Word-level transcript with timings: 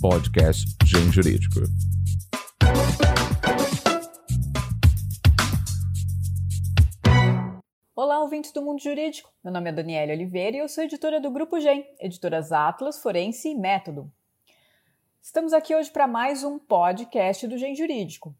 podcast 0.00 0.64
Gen 0.86 1.12
Jurídico. 1.12 1.60
Olá, 7.94 8.20
ouvintes 8.20 8.50
do 8.50 8.62
Mundo 8.62 8.82
Jurídico. 8.82 9.30
Meu 9.44 9.52
nome 9.52 9.68
é 9.68 9.72
Daniela 9.74 10.12
Oliveira 10.12 10.56
e 10.56 10.60
eu 10.60 10.68
sou 10.70 10.84
editora 10.84 11.20
do 11.20 11.30
Grupo 11.30 11.60
Gen, 11.60 11.86
editoras 12.00 12.50
Atlas, 12.50 13.02
Forense 13.02 13.50
e 13.50 13.54
Método. 13.54 14.10
Estamos 15.20 15.52
aqui 15.52 15.74
hoje 15.74 15.90
para 15.90 16.06
mais 16.06 16.42
um 16.44 16.58
podcast 16.58 17.46
do 17.46 17.58
Gen 17.58 17.74
Jurídico. 17.74 18.34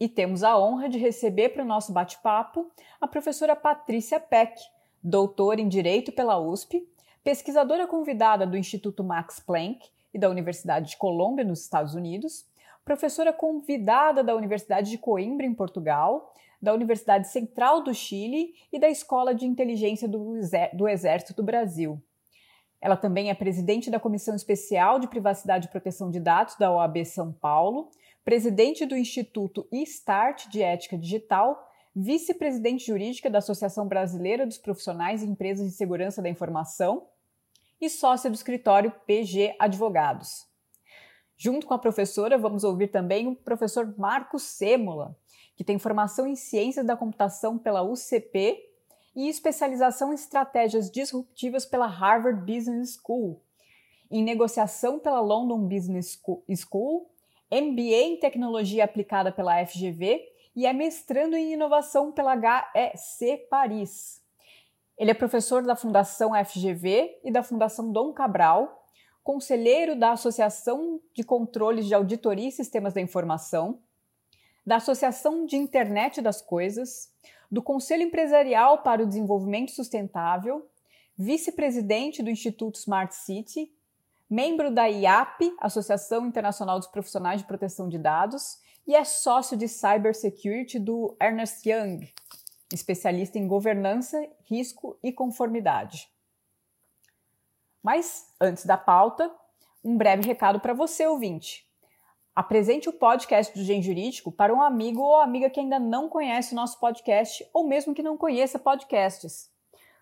E 0.00 0.08
temos 0.08 0.42
a 0.42 0.58
honra 0.58 0.88
de 0.88 0.96
receber 0.96 1.50
para 1.50 1.62
o 1.62 1.66
nosso 1.66 1.92
bate-papo 1.92 2.72
a 2.98 3.06
professora 3.06 3.54
Patrícia 3.54 4.18
Peck, 4.18 4.58
doutora 5.02 5.60
em 5.60 5.68
Direito 5.68 6.10
pela 6.10 6.38
USP, 6.38 6.88
pesquisadora 7.22 7.86
convidada 7.86 8.46
do 8.46 8.56
Instituto 8.56 9.04
Max 9.04 9.38
Planck 9.38 9.91
e 10.12 10.18
da 10.18 10.28
Universidade 10.28 10.90
de 10.90 10.96
Colômbia, 10.96 11.44
nos 11.44 11.62
Estados 11.62 11.94
Unidos, 11.94 12.46
professora 12.84 13.32
convidada 13.32 14.22
da 14.22 14.34
Universidade 14.34 14.90
de 14.90 14.98
Coimbra, 14.98 15.46
em 15.46 15.54
Portugal, 15.54 16.32
da 16.60 16.72
Universidade 16.72 17.28
Central 17.28 17.82
do 17.82 17.92
Chile 17.92 18.54
e 18.72 18.78
da 18.78 18.88
Escola 18.88 19.34
de 19.34 19.46
Inteligência 19.46 20.08
do, 20.08 20.88
Exército 20.88 21.34
do 21.34 21.42
Brasil. 21.42 22.00
Ela 22.80 22.96
também 22.96 23.30
é 23.30 23.34
presidente 23.34 23.90
da 23.90 24.00
Comissão 24.00 24.34
Especial 24.34 24.98
de 24.98 25.08
Privacidade 25.08 25.66
e 25.66 25.70
Proteção 25.70 26.10
de 26.10 26.20
Dados 26.20 26.56
da 26.56 26.72
OAB 26.72 27.04
São 27.04 27.32
Paulo, 27.32 27.90
presidente 28.24 28.86
do 28.86 28.96
Instituto 28.96 29.66
e-Start 29.72 30.48
de 30.48 30.62
Ética 30.62 30.96
Digital, 30.96 31.68
vice-presidente 31.94 32.86
jurídica 32.86 33.28
da 33.28 33.38
Associação 33.38 33.86
Brasileira 33.86 34.46
dos 34.46 34.58
Profissionais 34.58 35.22
e 35.22 35.26
Empresas 35.26 35.66
de 35.66 35.74
Segurança 35.74 36.22
da 36.22 36.28
Informação 36.28 37.06
e 37.82 37.90
sócia 37.90 38.30
do 38.30 38.34
escritório 38.34 38.92
PG 39.06 39.56
Advogados. 39.58 40.46
Junto 41.36 41.66
com 41.66 41.74
a 41.74 41.78
professora, 41.78 42.38
vamos 42.38 42.62
ouvir 42.62 42.86
também 42.86 43.26
o 43.26 43.34
professor 43.34 43.92
Marcos 43.98 44.44
Sêmola, 44.44 45.16
que 45.56 45.64
tem 45.64 45.80
formação 45.80 46.24
em 46.24 46.36
Ciências 46.36 46.86
da 46.86 46.96
Computação 46.96 47.58
pela 47.58 47.82
UCP 47.82 48.56
e 49.16 49.28
especialização 49.28 50.12
em 50.12 50.14
estratégias 50.14 50.88
disruptivas 50.88 51.66
pela 51.66 51.88
Harvard 51.88 52.40
Business 52.40 52.94
School, 52.94 53.42
em 54.08 54.22
negociação 54.22 55.00
pela 55.00 55.20
London 55.20 55.66
Business 55.66 56.16
School, 56.56 57.10
MBA 57.50 58.02
em 58.02 58.16
Tecnologia 58.16 58.84
Aplicada 58.84 59.32
pela 59.32 59.66
FGV 59.66 60.22
e 60.54 60.66
é 60.66 60.72
mestrando 60.72 61.34
em 61.34 61.54
inovação 61.54 62.12
pela 62.12 62.34
HEC 62.34 63.48
Paris. 63.50 64.21
Ele 65.02 65.10
é 65.10 65.14
professor 65.14 65.64
da 65.64 65.74
Fundação 65.74 66.30
FGV 66.32 67.18
e 67.24 67.32
da 67.32 67.42
Fundação 67.42 67.90
Dom 67.90 68.12
Cabral, 68.12 68.86
conselheiro 69.24 69.98
da 69.98 70.12
Associação 70.12 71.00
de 71.12 71.24
Controles 71.24 71.86
de 71.86 71.94
Auditoria 71.94 72.48
e 72.48 72.52
Sistemas 72.52 72.94
da 72.94 73.00
Informação, 73.00 73.80
da 74.64 74.76
Associação 74.76 75.44
de 75.44 75.56
Internet 75.56 76.22
das 76.22 76.40
Coisas, 76.40 77.12
do 77.50 77.60
Conselho 77.60 78.04
Empresarial 78.04 78.84
para 78.84 79.02
o 79.02 79.06
Desenvolvimento 79.06 79.72
Sustentável, 79.72 80.70
vice-presidente 81.18 82.22
do 82.22 82.30
Instituto 82.30 82.76
Smart 82.76 83.12
City, 83.12 83.72
membro 84.30 84.72
da 84.72 84.86
IAP, 84.86 85.52
Associação 85.58 86.28
Internacional 86.28 86.78
dos 86.78 86.86
Profissionais 86.86 87.40
de 87.40 87.46
Proteção 87.48 87.88
de 87.88 87.98
Dados, 87.98 88.60
e 88.86 88.94
é 88.94 89.02
sócio 89.02 89.56
de 89.56 89.66
Cybersecurity 89.66 90.78
do 90.78 91.16
Ernest 91.20 91.68
Young, 91.68 92.08
especialista 92.74 93.38
em 93.38 93.46
governança, 93.46 94.26
risco 94.44 94.98
e 95.02 95.12
conformidade. 95.12 96.08
Mas, 97.82 98.32
antes 98.40 98.64
da 98.64 98.76
pauta, 98.76 99.30
um 99.84 99.96
breve 99.96 100.26
recado 100.26 100.60
para 100.60 100.72
você, 100.72 101.06
ouvinte. 101.06 101.66
Apresente 102.34 102.88
o 102.88 102.92
podcast 102.92 103.52
do 103.52 103.64
Gen 103.64 103.82
Jurídico 103.82 104.32
para 104.32 104.54
um 104.54 104.62
amigo 104.62 105.02
ou 105.02 105.20
amiga 105.20 105.50
que 105.50 105.60
ainda 105.60 105.78
não 105.78 106.08
conhece 106.08 106.52
o 106.52 106.56
nosso 106.56 106.78
podcast 106.80 107.46
ou 107.52 107.66
mesmo 107.66 107.94
que 107.94 108.02
não 108.02 108.16
conheça 108.16 108.58
podcasts. 108.58 109.50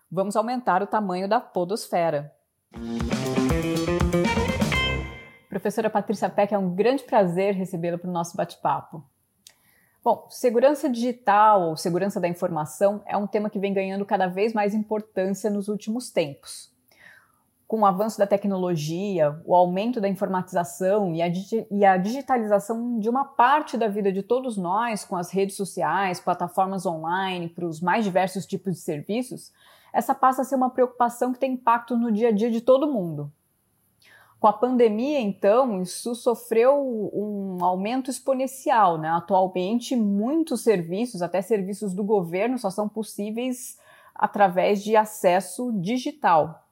Vamos 0.09 0.35
aumentar 0.35 0.81
o 0.81 0.87
tamanho 0.87 1.27
da 1.27 1.41
podosfera. 1.41 2.33
Professora 5.49 5.89
Patrícia 5.89 6.29
Peck, 6.29 6.53
é 6.53 6.57
um 6.57 6.73
grande 6.73 7.03
prazer 7.03 7.53
recebê-la 7.53 7.97
para 7.97 8.09
o 8.09 8.13
nosso 8.13 8.37
bate-papo. 8.37 9.03
Bom, 10.03 10.25
segurança 10.31 10.89
digital 10.89 11.69
ou 11.69 11.77
segurança 11.77 12.19
da 12.19 12.27
informação 12.27 13.03
é 13.05 13.15
um 13.15 13.27
tema 13.27 13.51
que 13.51 13.59
vem 13.59 13.71
ganhando 13.71 14.03
cada 14.03 14.25
vez 14.25 14.51
mais 14.51 14.73
importância 14.73 15.47
nos 15.47 15.67
últimos 15.67 16.09
tempos. 16.09 16.71
Com 17.67 17.81
o 17.81 17.85
avanço 17.85 18.17
da 18.17 18.25
tecnologia, 18.25 19.39
o 19.45 19.53
aumento 19.53 20.01
da 20.01 20.09
informatização 20.09 21.13
e 21.13 21.21
a, 21.21 21.27
e 21.69 21.85
a 21.85 21.97
digitalização 21.97 22.97
de 22.97 23.07
uma 23.09 23.25
parte 23.25 23.77
da 23.77 23.87
vida 23.87 24.11
de 24.11 24.23
todos 24.23 24.57
nós, 24.57 25.05
com 25.05 25.15
as 25.15 25.29
redes 25.29 25.55
sociais, 25.55 26.19
plataformas 26.19 26.83
online, 26.87 27.47
para 27.47 27.67
os 27.67 27.79
mais 27.79 28.03
diversos 28.03 28.47
tipos 28.47 28.73
de 28.73 28.79
serviços, 28.79 29.53
essa 29.93 30.15
passa 30.15 30.41
a 30.41 30.45
ser 30.45 30.55
uma 30.55 30.71
preocupação 30.71 31.31
que 31.31 31.39
tem 31.39 31.53
impacto 31.53 31.95
no 31.95 32.11
dia 32.11 32.29
a 32.29 32.31
dia 32.31 32.49
de 32.49 32.59
todo 32.59 32.91
mundo. 32.91 33.31
Com 34.41 34.47
a 34.47 34.53
pandemia, 34.53 35.19
então, 35.19 35.83
isso 35.83 36.15
sofreu 36.15 36.73
um 37.13 37.63
aumento 37.63 38.09
exponencial. 38.09 38.97
Né? 38.97 39.07
Atualmente, 39.07 39.95
muitos 39.95 40.61
serviços, 40.61 41.21
até 41.21 41.43
serviços 41.43 41.93
do 41.93 42.03
governo, 42.03 42.57
só 42.57 42.71
são 42.71 42.89
possíveis 42.89 43.77
através 44.15 44.83
de 44.83 44.95
acesso 44.95 45.71
digital. 45.73 46.67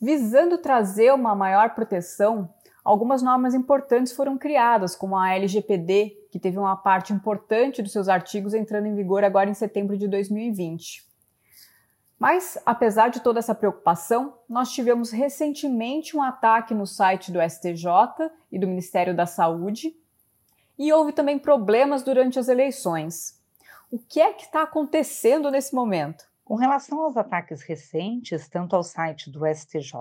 Visando 0.00 0.58
trazer 0.58 1.14
uma 1.14 1.32
maior 1.32 1.76
proteção, 1.76 2.52
algumas 2.84 3.22
normas 3.22 3.54
importantes 3.54 4.12
foram 4.12 4.36
criadas, 4.36 4.96
como 4.96 5.16
a 5.16 5.32
LGPD, 5.32 6.26
que 6.28 6.40
teve 6.40 6.58
uma 6.58 6.76
parte 6.76 7.12
importante 7.12 7.80
dos 7.80 7.92
seus 7.92 8.08
artigos 8.08 8.52
entrando 8.52 8.86
em 8.86 8.96
vigor 8.96 9.22
agora 9.22 9.48
em 9.48 9.54
setembro 9.54 9.96
de 9.96 10.08
2020. 10.08 11.07
Mas, 12.18 12.58
apesar 12.66 13.08
de 13.08 13.20
toda 13.20 13.38
essa 13.38 13.54
preocupação, 13.54 14.38
nós 14.48 14.72
tivemos 14.72 15.12
recentemente 15.12 16.16
um 16.16 16.22
ataque 16.22 16.74
no 16.74 16.86
site 16.86 17.30
do 17.30 17.40
STJ 17.40 18.30
e 18.50 18.58
do 18.58 18.66
Ministério 18.66 19.14
da 19.14 19.24
Saúde, 19.24 19.94
e 20.76 20.92
houve 20.92 21.12
também 21.12 21.38
problemas 21.38 22.02
durante 22.02 22.38
as 22.38 22.48
eleições. 22.48 23.40
O 23.90 23.98
que 23.98 24.20
é 24.20 24.32
que 24.32 24.44
está 24.44 24.62
acontecendo 24.62 25.50
nesse 25.50 25.74
momento? 25.74 26.24
Com 26.44 26.56
relação 26.56 27.02
aos 27.02 27.16
ataques 27.16 27.62
recentes, 27.62 28.48
tanto 28.48 28.74
ao 28.74 28.82
site 28.82 29.30
do 29.30 29.46
STJ, 29.46 29.92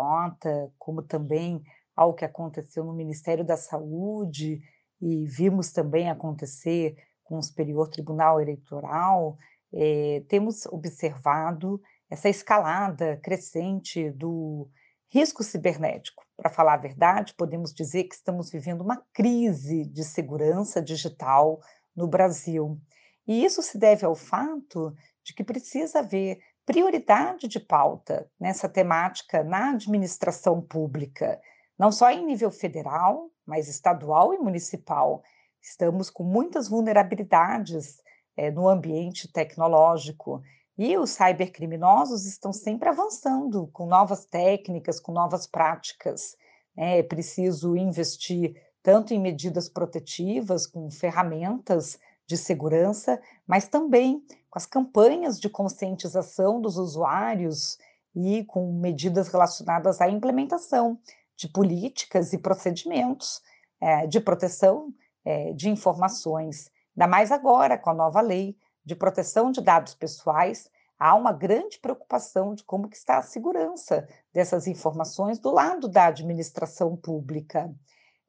como 0.78 1.02
também 1.02 1.64
ao 1.96 2.14
que 2.14 2.26
aconteceu 2.26 2.84
no 2.84 2.94
Ministério 2.94 3.44
da 3.44 3.58
Saúde, 3.58 4.62
e 5.02 5.26
vimos 5.26 5.72
também 5.72 6.10
acontecer 6.10 6.96
com 7.24 7.38
o 7.38 7.44
Superior 7.44 7.90
Tribunal 7.90 8.40
Eleitoral, 8.40 9.38
eh, 9.74 10.24
temos 10.30 10.66
observado 10.68 11.82
essa 12.10 12.30
escalada 12.30 13.18
crescente 13.18 14.10
do 14.12 14.70
risco 15.10 15.44
cibernético. 15.44 16.26
Para 16.36 16.50
falar 16.50 16.74
a 16.74 16.78
verdade, 16.78 17.34
podemos 17.34 17.74
dizer 17.74 18.06
que 18.06 18.16
estamos 18.16 18.50
vivendo 18.50 18.82
uma 18.82 19.04
crise 19.14 19.86
de 19.86 20.04
segurança 20.04 20.82
digital 20.82 21.60
no 21.96 22.08
Brasil. 22.08 22.80
E 23.28 23.44
isso 23.44 23.62
se 23.62 23.78
deve 23.78 24.06
ao 24.06 24.16
fato 24.16 24.94
de 25.24 25.34
que 25.34 25.44
precisa 25.44 26.00
haver 26.00 26.40
prioridade 26.66 27.48
de 27.48 27.60
pauta 27.60 28.30
nessa 28.40 28.68
temática 28.68 29.44
na 29.44 29.72
administração 29.72 30.62
pública, 30.62 31.40
não 31.80 31.92
só 31.92 32.12
em 32.12 32.26
nível 32.26 32.52
federal, 32.52 33.30
mas 33.46 33.68
estadual 33.68 34.34
e 34.34 34.38
municipal. 34.38 35.24
Estamos 35.62 36.10
com 36.10 36.24
muitas 36.24 36.68
vulnerabilidades 36.68 37.98
é, 38.36 38.52
no 38.52 38.68
ambiente 38.68 39.32
tecnológico 39.32 40.42
e 40.78 40.98
os 40.98 41.12
cybercriminosos 41.12 42.26
estão 42.26 42.54
sempre 42.54 42.88
avançando 42.88 43.68
com 43.74 43.88
novas 43.88 44.26
técnicas, 44.26 45.00
com 45.00 45.12
novas 45.12 45.48
práticas. 45.48 46.36
É 46.76 47.02
preciso 47.02 47.76
investir 47.76 48.62
tanto 48.84 49.14
em 49.14 49.20
medidas 49.20 49.68
protetivas, 49.68 50.68
com 50.68 50.90
ferramentas 50.92 51.98
de 52.28 52.38
segurança, 52.38 53.20
mas 53.48 53.68
também 53.68 54.22
com 54.50 54.60
as 54.60 54.66
campanhas 54.66 55.40
de 55.40 55.50
conscientização 55.50 56.62
dos 56.62 56.78
usuários 56.78 57.78
e 58.16 58.44
com 58.46 58.72
medidas 58.74 59.30
relacionadas 59.30 60.00
à 60.00 60.10
implementação 60.10 61.00
de 61.36 61.48
políticas 61.48 62.34
e 62.34 62.38
procedimentos 62.38 63.42
é, 63.80 64.08
de 64.08 64.20
proteção 64.20 64.94
é, 65.24 65.54
de 65.54 65.70
informações, 65.70 66.70
ainda 66.96 67.08
mais 67.08 67.32
agora 67.32 67.78
com 67.78 67.90
a 67.90 67.94
nova 67.94 68.22
lei 68.22 68.56
de 68.88 68.96
proteção 68.96 69.52
de 69.52 69.60
dados 69.60 69.94
pessoais, 69.94 70.70
há 70.98 71.14
uma 71.14 71.34
grande 71.34 71.78
preocupação 71.78 72.56
de 72.56 72.64
como 72.64 72.88
que 72.88 72.96
está 72.96 73.18
a 73.18 73.22
segurança 73.22 74.08
dessas 74.34 74.66
informações 74.66 75.40
do 75.40 75.52
lado 75.52 75.90
da 75.90 76.06
administração 76.06 76.96
pública. 76.96 77.70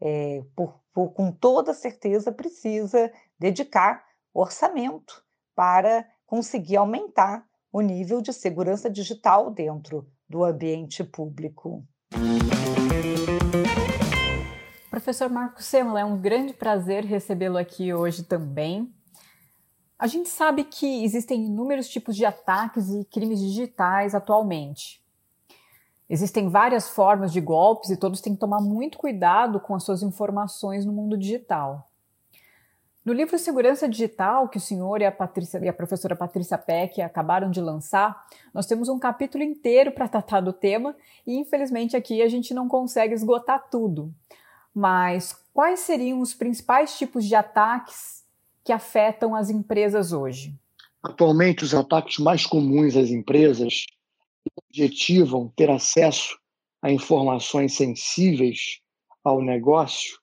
É, 0.01 0.43
por, 0.57 0.81
por, 0.93 1.13
com 1.13 1.31
toda 1.31 1.73
certeza 1.73 2.33
precisa 2.33 3.09
dedicar 3.39 4.05
orçamento 4.35 5.25
para 5.55 6.05
conseguir 6.27 6.77
aumentar 6.77 7.47
o 7.73 7.81
nível 7.81 8.21
de 8.21 8.33
segurança 8.33 8.91
digital 8.91 9.53
dentro 9.53 10.11
do 10.29 10.43
ambiente 10.43 11.05
público. 11.05 11.85
Professor 14.91 15.31
Marco 15.31 15.63
Semla, 15.63 16.01
é 16.01 16.05
um 16.05 16.21
grande 16.21 16.53
prazer 16.53 17.05
recebê-lo 17.05 17.59
aqui 17.59 17.95
hoje 17.95 18.25
também. 18.25 18.93
A 19.99 20.07
gente 20.07 20.29
sabe 20.29 20.63
que 20.63 21.05
existem 21.05 21.47
inúmeros 21.47 21.89
tipos 21.89 22.15
de 22.15 22.25
ataques 22.25 22.89
e 22.89 23.05
crimes 23.07 23.41
digitais 23.41 24.15
atualmente. 24.15 25.03
Existem 26.09 26.49
várias 26.49 26.89
formas 26.89 27.33
de 27.33 27.41
golpes 27.41 27.91
e 27.91 27.97
todos 27.97 28.21
têm 28.21 28.35
que 28.35 28.41
tomar 28.41 28.61
muito 28.61 28.97
cuidado 28.97 29.59
com 29.59 29.75
as 29.75 29.83
suas 29.83 30.03
informações 30.03 30.87
no 30.87 30.93
mundo 30.93 31.19
digital. 31.19 31.89
No 33.05 33.13
livro 33.13 33.39
Segurança 33.39 33.89
Digital, 33.89 34.49
que 34.49 34.59
o 34.59 34.61
senhor 34.61 35.01
e 35.01 35.05
a, 35.07 35.11
Patrícia, 35.11 35.59
e 35.59 35.69
a 35.69 35.73
professora 35.73 36.15
Patrícia 36.15 36.59
Peck 36.59 37.01
acabaram 37.01 37.51
de 37.51 37.61
lançar, 37.61 38.27
nós 38.55 38.67
temos 38.67 38.89
um 38.89 38.99
capítulo 38.99 39.43
inteiro 39.43 39.93
para 39.93 40.09
tratar 40.09 40.41
do 40.41 40.53
tema 40.53 40.95
e, 41.27 41.37
infelizmente, 41.37 41.97
aqui 41.97 42.23
a 42.23 42.29
gente 42.29 42.55
não 42.55 42.69
consegue 42.69 43.15
esgotar 43.15 43.69
tudo. 43.71 44.15
Mas 44.75 45.35
quais 45.53 45.81
seriam 45.81 46.21
os 46.21 46.35
principais 46.35 46.97
tipos 46.97 47.25
de 47.25 47.35
ataques 47.35 48.18
que 48.69 48.73
afetam 48.73 49.35
as 49.35 49.49
empresas 49.49 50.13
hoje? 50.13 50.55
Atualmente, 51.03 51.65
os 51.65 51.73
ataques 51.73 52.19
mais 52.19 52.45
comuns 52.45 52.99
às 52.99 53.09
empresas 53.09 53.87
objetivam 54.69 55.51
ter 55.57 55.71
acesso 55.71 56.39
a 56.83 56.93
informações 56.93 57.73
sensíveis 57.73 58.81
ao 59.25 59.41
negócio 59.41 60.19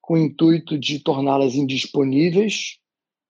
com 0.00 0.14
o 0.14 0.16
intuito 0.16 0.78
de 0.78 1.00
torná-las 1.00 1.54
indisponíveis, 1.54 2.78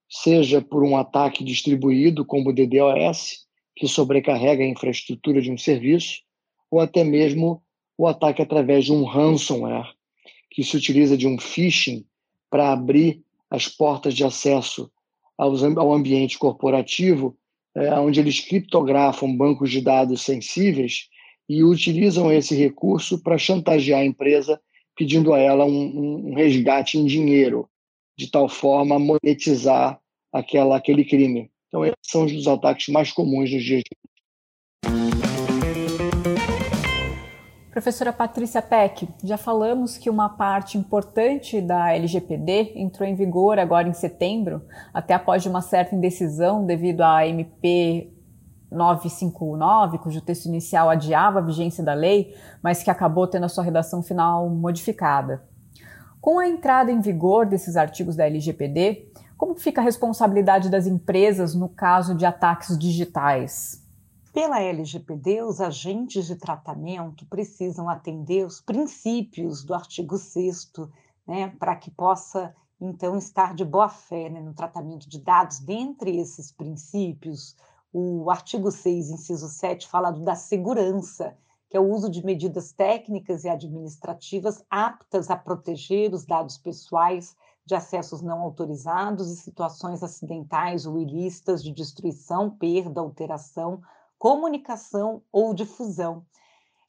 seja 0.09 0.61
por 0.61 0.85
um 0.85 0.95
ataque 0.95 1.43
distribuído, 1.43 2.23
como 2.23 2.51
o 2.51 2.53
DDoS, 2.53 3.45
que 3.75 3.89
sobrecarrega 3.89 4.63
a 4.63 4.69
infraestrutura 4.69 5.41
de 5.41 5.51
um 5.51 5.57
serviço, 5.57 6.21
ou 6.71 6.79
até 6.79 7.03
mesmo 7.03 7.61
o 7.97 8.07
ataque 8.07 8.41
através 8.41 8.85
de 8.85 8.93
um 8.93 9.03
ransomware, 9.03 9.93
que 10.49 10.63
se 10.63 10.77
utiliza 10.77 11.17
de 11.17 11.27
um 11.27 11.37
phishing 11.37 12.05
para 12.49 12.71
abrir 12.71 13.21
as 13.51 13.67
portas 13.67 14.15
de 14.15 14.23
acesso 14.23 14.89
ao 15.37 15.93
ambiente 15.93 16.39
corporativo, 16.39 17.37
é, 17.75 17.93
onde 17.99 18.19
eles 18.19 18.39
criptografam 18.39 19.35
bancos 19.35 19.69
de 19.69 19.81
dados 19.81 20.21
sensíveis 20.21 21.09
e 21.49 21.63
utilizam 21.63 22.31
esse 22.31 22.55
recurso 22.55 23.21
para 23.21 23.37
chantagear 23.37 23.99
a 23.99 24.05
empresa, 24.05 24.59
pedindo 24.95 25.33
a 25.33 25.39
ela 25.39 25.65
um, 25.65 26.29
um 26.29 26.33
resgate 26.33 26.97
em 26.97 27.05
dinheiro, 27.05 27.69
de 28.17 28.29
tal 28.29 28.47
forma 28.47 28.95
a 28.95 28.99
monetizar 28.99 29.99
aquela, 30.31 30.77
aquele 30.77 31.03
crime. 31.03 31.51
Então, 31.67 31.83
esses 31.83 31.97
são 32.03 32.25
os 32.25 32.47
ataques 32.47 32.87
mais 32.87 33.11
comuns 33.11 33.51
nos 33.51 33.63
dias 33.63 33.81
de 33.83 33.95
hoje. 33.95 35.40
Professora 37.71 38.11
Patrícia 38.11 38.61
Peck, 38.61 39.07
já 39.23 39.37
falamos 39.37 39.97
que 39.97 40.09
uma 40.09 40.27
parte 40.27 40.77
importante 40.77 41.61
da 41.61 41.93
LGPD 41.93 42.73
entrou 42.75 43.07
em 43.07 43.15
vigor 43.15 43.57
agora 43.57 43.87
em 43.87 43.93
setembro, 43.93 44.61
até 44.93 45.13
após 45.13 45.45
uma 45.45 45.61
certa 45.61 45.95
indecisão 45.95 46.65
devido 46.65 46.99
à 46.99 47.25
MP 47.25 48.11
959, 48.69 49.99
cujo 49.99 50.19
texto 50.19 50.47
inicial 50.47 50.89
adiava 50.89 51.39
a 51.39 51.41
vigência 51.41 51.81
da 51.81 51.93
lei, 51.93 52.35
mas 52.61 52.83
que 52.83 52.91
acabou 52.91 53.25
tendo 53.25 53.45
a 53.45 53.49
sua 53.49 53.63
redação 53.63 54.03
final 54.03 54.49
modificada. 54.49 55.41
Com 56.19 56.39
a 56.39 56.49
entrada 56.49 56.91
em 56.91 56.99
vigor 56.99 57.45
desses 57.45 57.77
artigos 57.77 58.17
da 58.17 58.25
LGPD, 58.25 59.13
como 59.37 59.55
fica 59.55 59.79
a 59.79 59.83
responsabilidade 59.83 60.69
das 60.69 60.87
empresas 60.87 61.55
no 61.55 61.69
caso 61.69 62.15
de 62.15 62.25
ataques 62.25 62.77
digitais? 62.77 63.80
Pela 64.33 64.61
LGPD, 64.61 65.43
os 65.43 65.59
agentes 65.59 66.25
de 66.25 66.37
tratamento 66.37 67.25
precisam 67.25 67.89
atender 67.89 68.45
os 68.45 68.61
princípios 68.61 69.61
do 69.61 69.73
artigo 69.73 70.17
6 70.17 70.71
né, 71.27 71.49
para 71.59 71.75
que 71.75 71.91
possa, 71.91 72.55
então, 72.79 73.17
estar 73.17 73.53
de 73.53 73.65
boa 73.65 73.89
fé 73.89 74.29
né, 74.29 74.39
no 74.39 74.53
tratamento 74.53 75.09
de 75.09 75.19
dados. 75.19 75.59
Dentre 75.59 76.17
esses 76.17 76.49
princípios, 76.49 77.57
o 77.91 78.31
artigo 78.31 78.71
6, 78.71 79.09
inciso 79.09 79.49
7, 79.49 79.89
fala 79.89 80.11
da 80.11 80.35
segurança, 80.35 81.35
que 81.69 81.75
é 81.75 81.79
o 81.79 81.91
uso 81.91 82.09
de 82.09 82.25
medidas 82.25 82.71
técnicas 82.71 83.43
e 83.43 83.49
administrativas 83.49 84.63
aptas 84.69 85.29
a 85.29 85.35
proteger 85.35 86.13
os 86.13 86.25
dados 86.25 86.57
pessoais 86.57 87.35
de 87.65 87.75
acessos 87.75 88.21
não 88.21 88.39
autorizados 88.39 89.29
e 89.29 89.35
situações 89.35 90.01
acidentais 90.01 90.85
ou 90.85 90.97
ilícitas 90.97 91.61
de 91.61 91.73
destruição, 91.73 92.49
perda, 92.49 93.01
alteração 93.01 93.81
comunicação 94.21 95.23
ou 95.31 95.51
difusão. 95.51 96.23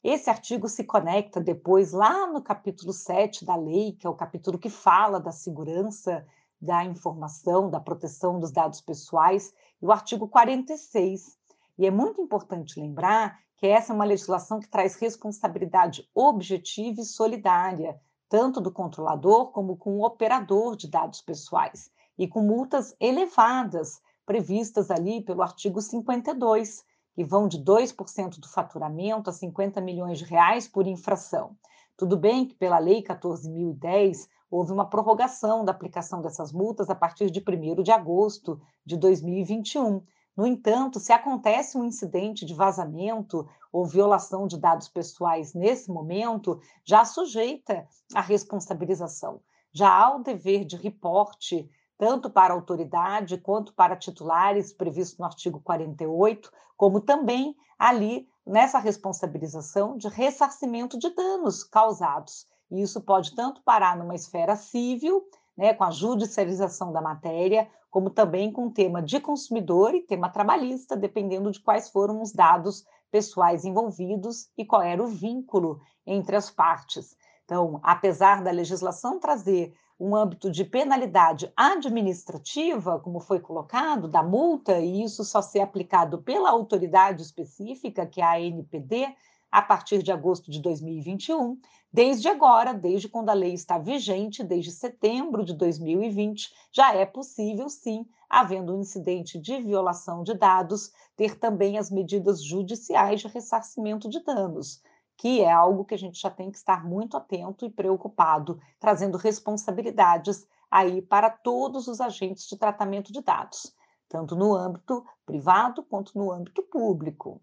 Esse 0.03 0.29
artigo 0.29 0.69
se 0.69 0.83
conecta 0.83 1.41
depois 1.41 1.91
lá 1.91 2.27
no 2.27 2.43
capítulo 2.43 2.93
7 2.93 3.43
da 3.43 3.55
lei, 3.55 3.93
que 3.93 4.05
é 4.05 4.09
o 4.09 4.13
capítulo 4.13 4.59
que 4.59 4.69
fala 4.69 5.19
da 5.19 5.31
segurança 5.31 6.23
da 6.61 6.85
informação, 6.85 7.71
da 7.71 7.79
proteção 7.79 8.39
dos 8.39 8.51
dados 8.51 8.81
pessoais, 8.81 9.51
e 9.81 9.85
o 9.87 9.91
artigo 9.91 10.27
46. 10.27 11.35
E 11.79 11.87
é 11.87 11.89
muito 11.89 12.21
importante 12.21 12.79
lembrar 12.79 13.39
que 13.57 13.65
essa 13.65 13.91
é 13.91 13.95
uma 13.95 14.05
legislação 14.05 14.59
que 14.59 14.69
traz 14.69 14.93
responsabilidade 14.93 16.07
objetiva 16.13 17.01
e 17.01 17.03
solidária, 17.03 17.99
tanto 18.29 18.61
do 18.61 18.71
controlador 18.71 19.47
como 19.47 19.75
com 19.75 19.97
o 19.97 20.05
operador 20.05 20.75
de 20.75 20.87
dados 20.87 21.19
pessoais, 21.19 21.89
e 22.15 22.27
com 22.27 22.43
multas 22.43 22.95
elevadas 22.99 23.99
previstas 24.23 24.91
ali 24.91 25.19
pelo 25.25 25.41
artigo 25.41 25.81
52, 25.81 26.85
que 27.13 27.23
vão 27.23 27.47
de 27.47 27.57
2% 27.63 28.39
do 28.39 28.47
faturamento 28.47 29.29
a 29.29 29.33
50 29.33 29.79
milhões 29.81 30.19
de 30.19 30.25
reais 30.25 30.67
por 30.67 30.87
infração. 30.87 31.55
Tudo 31.95 32.17
bem 32.17 32.47
que 32.47 32.55
pela 32.55 32.79
Lei 32.79 33.03
14.010 33.03 34.27
houve 34.49 34.71
uma 34.71 34.89
prorrogação 34.89 35.63
da 35.63 35.71
aplicação 35.71 36.21
dessas 36.21 36.51
multas 36.51 36.89
a 36.89 36.95
partir 36.95 37.29
de 37.29 37.39
1 37.39 37.83
de 37.83 37.91
agosto 37.91 38.59
de 38.85 38.97
2021. 38.97 40.03
No 40.35 40.47
entanto, 40.47 40.99
se 40.99 41.13
acontece 41.13 41.77
um 41.77 41.83
incidente 41.83 42.45
de 42.45 42.55
vazamento 42.55 43.47
ou 43.71 43.85
violação 43.85 44.47
de 44.47 44.59
dados 44.59 44.87
pessoais 44.87 45.53
nesse 45.53 45.91
momento, 45.91 46.59
já 46.83 47.05
sujeita 47.05 47.87
à 48.13 48.21
responsabilização. 48.21 49.41
Já 49.71 49.91
há 49.91 50.15
o 50.15 50.23
dever 50.23 50.65
de 50.65 50.75
reporte 50.75 51.69
tanto 51.97 52.29
para 52.29 52.53
autoridade 52.53 53.37
quanto 53.37 53.73
para 53.73 53.95
titulares, 53.95 54.73
previsto 54.73 55.19
no 55.19 55.25
artigo 55.25 55.59
48, 55.59 56.51
como 56.75 56.99
também 56.99 57.55
ali 57.77 58.27
nessa 58.45 58.79
responsabilização 58.79 59.97
de 59.97 60.07
ressarcimento 60.07 60.97
de 60.97 61.09
danos 61.09 61.63
causados. 61.63 62.45
E 62.69 62.81
isso 62.81 63.01
pode 63.01 63.35
tanto 63.35 63.61
parar 63.63 63.97
numa 63.97 64.15
esfera 64.15 64.55
civil, 64.55 65.23
né, 65.55 65.73
com 65.73 65.83
a 65.83 65.91
judicialização 65.91 66.91
da 66.91 67.01
matéria, 67.01 67.69
como 67.89 68.09
também 68.09 68.51
com 68.51 68.67
o 68.67 68.71
tema 68.71 69.01
de 69.01 69.19
consumidor 69.19 69.93
e 69.93 70.01
tema 70.01 70.27
trabalhista, 70.27 70.97
dependendo 70.97 71.51
de 71.51 71.59
quais 71.59 71.89
foram 71.89 72.21
os 72.21 72.31
dados 72.31 72.83
pessoais 73.11 73.63
envolvidos 73.63 74.49
e 74.57 74.65
qual 74.65 74.81
era 74.81 75.03
o 75.03 75.07
vínculo 75.07 75.79
entre 76.05 76.35
as 76.35 76.49
partes. 76.49 77.15
Então, 77.45 77.79
apesar 77.83 78.41
da 78.41 78.49
legislação 78.49 79.19
trazer 79.19 79.75
um 79.99 80.15
âmbito 80.15 80.51
de 80.51 80.65
penalidade 80.65 81.51
administrativa, 81.55 82.99
como 82.99 83.19
foi 83.19 83.39
colocado, 83.39 84.07
da 84.07 84.23
multa, 84.23 84.79
e 84.79 85.03
isso 85.03 85.23
só 85.23 85.41
ser 85.41 85.61
aplicado 85.61 86.21
pela 86.21 86.49
autoridade 86.49 87.21
específica, 87.21 88.05
que 88.05 88.19
é 88.19 88.23
a 88.23 88.37
ANPD, 88.37 89.15
a 89.51 89.61
partir 89.61 90.01
de 90.01 90.11
agosto 90.11 90.49
de 90.49 90.59
2021. 90.59 91.59
Desde 91.91 92.27
agora, 92.27 92.73
desde 92.73 93.07
quando 93.07 93.29
a 93.29 93.33
lei 93.33 93.53
está 93.53 93.77
vigente, 93.77 94.43
desde 94.43 94.71
setembro 94.71 95.45
de 95.45 95.53
2020, 95.53 96.51
já 96.71 96.93
é 96.95 97.05
possível, 97.05 97.69
sim, 97.69 98.05
havendo 98.27 98.75
um 98.75 98.79
incidente 98.79 99.37
de 99.37 99.61
violação 99.61 100.23
de 100.23 100.33
dados, 100.33 100.91
ter 101.15 101.37
também 101.37 101.77
as 101.77 101.91
medidas 101.91 102.43
judiciais 102.43 103.21
de 103.21 103.27
ressarcimento 103.27 104.09
de 104.09 104.23
danos 104.23 104.81
que 105.23 105.39
é 105.39 105.49
algo 105.49 105.85
que 105.85 105.95
a 105.95 105.97
gente 105.97 106.19
já 106.19 106.29
tem 106.29 106.51
que 106.51 106.57
estar 106.57 106.83
muito 106.83 107.15
atento 107.15 107.65
e 107.65 107.69
preocupado, 107.69 108.59
trazendo 108.77 109.17
responsabilidades 109.17 110.45
aí 110.69 111.01
para 111.01 111.29
todos 111.29 111.87
os 111.87 112.01
agentes 112.01 112.45
de 112.45 112.57
tratamento 112.57 113.13
de 113.13 113.21
dados, 113.21 113.73
tanto 114.09 114.35
no 114.35 114.53
âmbito 114.53 115.05
privado 115.25 115.81
quanto 115.81 116.17
no 116.17 116.29
âmbito 116.29 116.61
público. 116.63 117.41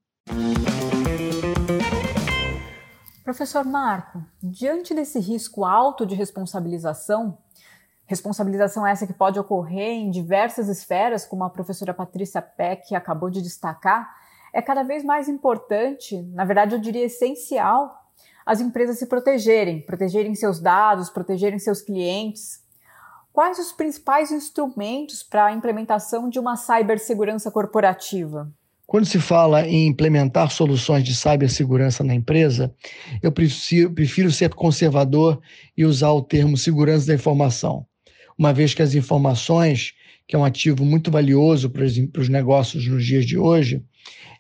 Professor 3.25 3.65
Marco, 3.65 4.23
diante 4.43 4.93
desse 4.93 5.19
risco 5.19 5.65
alto 5.65 6.05
de 6.05 6.15
responsabilização, 6.15 7.39
responsabilização 8.05 8.87
essa 8.87 9.07
que 9.07 9.15
pode 9.15 9.39
ocorrer 9.39 9.93
em 9.93 10.11
diversas 10.11 10.69
esferas, 10.69 11.25
como 11.25 11.45
a 11.45 11.49
professora 11.49 11.95
Patrícia 11.95 12.43
Peck 12.43 12.95
acabou 12.95 13.31
de 13.31 13.41
destacar, 13.41 14.20
é 14.53 14.61
cada 14.61 14.83
vez 14.83 15.05
mais 15.05 15.29
importante, 15.29 16.21
na 16.33 16.45
verdade 16.45 16.75
eu 16.75 16.81
diria 16.81 17.05
essencial, 17.05 18.01
as 18.45 18.61
empresas 18.61 18.99
se 18.99 19.07
protegerem, 19.07 19.81
protegerem 19.81 20.35
seus 20.35 20.61
dados, 20.61 21.11
protegerem 21.11 21.59
seus 21.59 21.81
clientes. 21.81 22.61
Quais 23.33 23.59
os 23.59 23.71
principais 23.71 24.33
instrumentos 24.33 25.23
para 25.23 25.47
a 25.47 25.53
implementação 25.53 26.29
de 26.29 26.39
uma 26.39 26.57
cibersegurança 26.57 27.51
corporativa? 27.51 28.51
Quando 28.91 29.07
se 29.07 29.21
fala 29.21 29.65
em 29.65 29.87
implementar 29.87 30.51
soluções 30.51 31.05
de 31.05 31.15
cibersegurança 31.15 32.03
na 32.03 32.13
empresa, 32.13 32.75
eu 33.23 33.31
prefiro, 33.31 33.93
prefiro 33.93 34.33
ser 34.33 34.53
conservador 34.53 35.41
e 35.77 35.85
usar 35.85 36.11
o 36.11 36.23
termo 36.23 36.57
segurança 36.57 37.07
da 37.07 37.15
informação, 37.15 37.87
uma 38.37 38.53
vez 38.53 38.75
que 38.75 38.83
as 38.83 38.97
informações, 38.97 39.95
que 40.27 40.35
é 40.35 40.39
um 40.39 40.45
ativo 40.45 40.85
muito 40.85 41.09
valioso 41.09 41.71
para 41.71 41.85
os 41.85 42.29
negócios 42.29 42.85
nos 42.89 43.07
dias 43.07 43.25
de 43.25 43.39
hoje, 43.39 43.81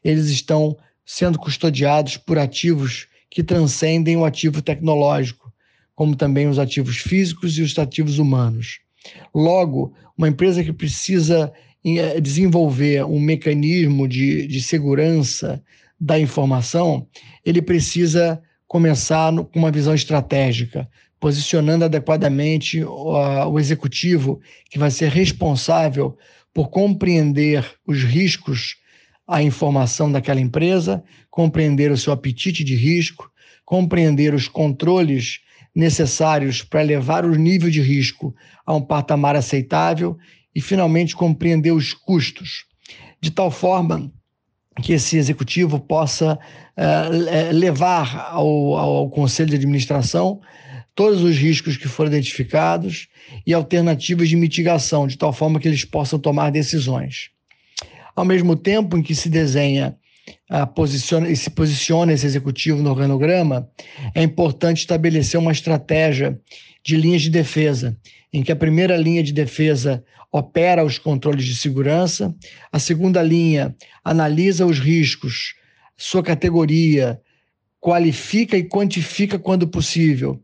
eles 0.02 0.28
estão 0.28 0.76
sendo 1.04 1.38
custodiados 1.38 2.16
por 2.16 2.38
ativos 2.38 3.06
que 3.28 3.42
transcendem 3.42 4.16
o 4.16 4.24
ativo 4.24 4.60
tecnológico, 4.60 5.52
como 5.94 6.16
também 6.16 6.48
os 6.48 6.58
ativos 6.58 6.98
físicos 6.98 7.58
e 7.58 7.62
os 7.62 7.78
ativos 7.78 8.18
humanos. 8.18 8.80
Logo, 9.34 9.94
uma 10.16 10.28
empresa 10.28 10.64
que 10.64 10.72
precisa 10.72 11.52
eh, 11.84 12.20
desenvolver 12.20 13.04
um 13.04 13.20
mecanismo 13.20 14.06
de, 14.08 14.46
de 14.46 14.60
segurança 14.60 15.62
da 16.00 16.18
informação, 16.18 17.06
ele 17.44 17.60
precisa 17.60 18.40
começar 18.66 19.32
com 19.32 19.58
uma 19.58 19.70
visão 19.70 19.94
estratégica, 19.94 20.88
posicionando 21.18 21.84
adequadamente 21.84 22.82
o 22.84 23.58
executivo 23.58 24.40
que 24.70 24.78
vai 24.78 24.90
ser 24.90 25.10
responsável 25.10 26.16
por 26.54 26.70
compreender 26.70 27.64
os 27.86 28.02
riscos 28.02 28.76
à 29.30 29.40
informação 29.44 30.10
daquela 30.10 30.40
empresa, 30.40 31.04
compreender 31.30 31.92
o 31.92 31.96
seu 31.96 32.12
apetite 32.12 32.64
de 32.64 32.74
risco, 32.74 33.30
compreender 33.64 34.34
os 34.34 34.48
controles 34.48 35.38
necessários 35.72 36.64
para 36.64 36.82
levar 36.82 37.24
o 37.24 37.36
nível 37.36 37.70
de 37.70 37.80
risco 37.80 38.34
a 38.66 38.74
um 38.74 38.82
patamar 38.82 39.36
aceitável 39.36 40.18
e, 40.52 40.60
finalmente, 40.60 41.14
compreender 41.14 41.70
os 41.70 41.94
custos, 41.94 42.64
de 43.20 43.30
tal 43.30 43.52
forma 43.52 44.12
que 44.82 44.94
esse 44.94 45.16
executivo 45.16 45.78
possa 45.78 46.34
uh, 46.34 47.52
levar 47.52 48.30
ao, 48.32 48.74
ao 48.74 49.10
conselho 49.10 49.50
de 49.50 49.56
administração 49.56 50.40
todos 50.92 51.22
os 51.22 51.36
riscos 51.36 51.76
que 51.76 51.86
foram 51.86 52.10
identificados 52.10 53.06
e 53.46 53.54
alternativas 53.54 54.28
de 54.28 54.34
mitigação, 54.34 55.06
de 55.06 55.16
tal 55.16 55.32
forma 55.32 55.60
que 55.60 55.68
eles 55.68 55.84
possam 55.84 56.18
tomar 56.18 56.50
decisões. 56.50 57.30
Ao 58.14 58.24
mesmo 58.24 58.56
tempo 58.56 58.96
em 58.96 59.02
que 59.02 59.14
se 59.14 59.28
desenha 59.28 59.96
uh, 60.50 60.66
posiciona, 60.74 61.28
e 61.28 61.36
se 61.36 61.50
posiciona 61.50 62.12
esse 62.12 62.26
executivo 62.26 62.82
no 62.82 62.90
organograma, 62.90 63.68
é 64.14 64.22
importante 64.22 64.78
estabelecer 64.78 65.38
uma 65.38 65.52
estratégia 65.52 66.38
de 66.84 66.96
linhas 66.96 67.22
de 67.22 67.30
defesa, 67.30 67.96
em 68.32 68.42
que 68.42 68.52
a 68.52 68.56
primeira 68.56 68.96
linha 68.96 69.22
de 69.22 69.32
defesa 69.32 70.04
opera 70.32 70.84
os 70.84 70.98
controles 70.98 71.44
de 71.44 71.56
segurança, 71.56 72.34
a 72.72 72.78
segunda 72.78 73.22
linha 73.22 73.74
analisa 74.04 74.64
os 74.64 74.78
riscos, 74.78 75.54
sua 75.96 76.22
categoria, 76.22 77.20
qualifica 77.80 78.56
e 78.56 78.64
quantifica 78.64 79.38
quando 79.38 79.66
possível 79.66 80.40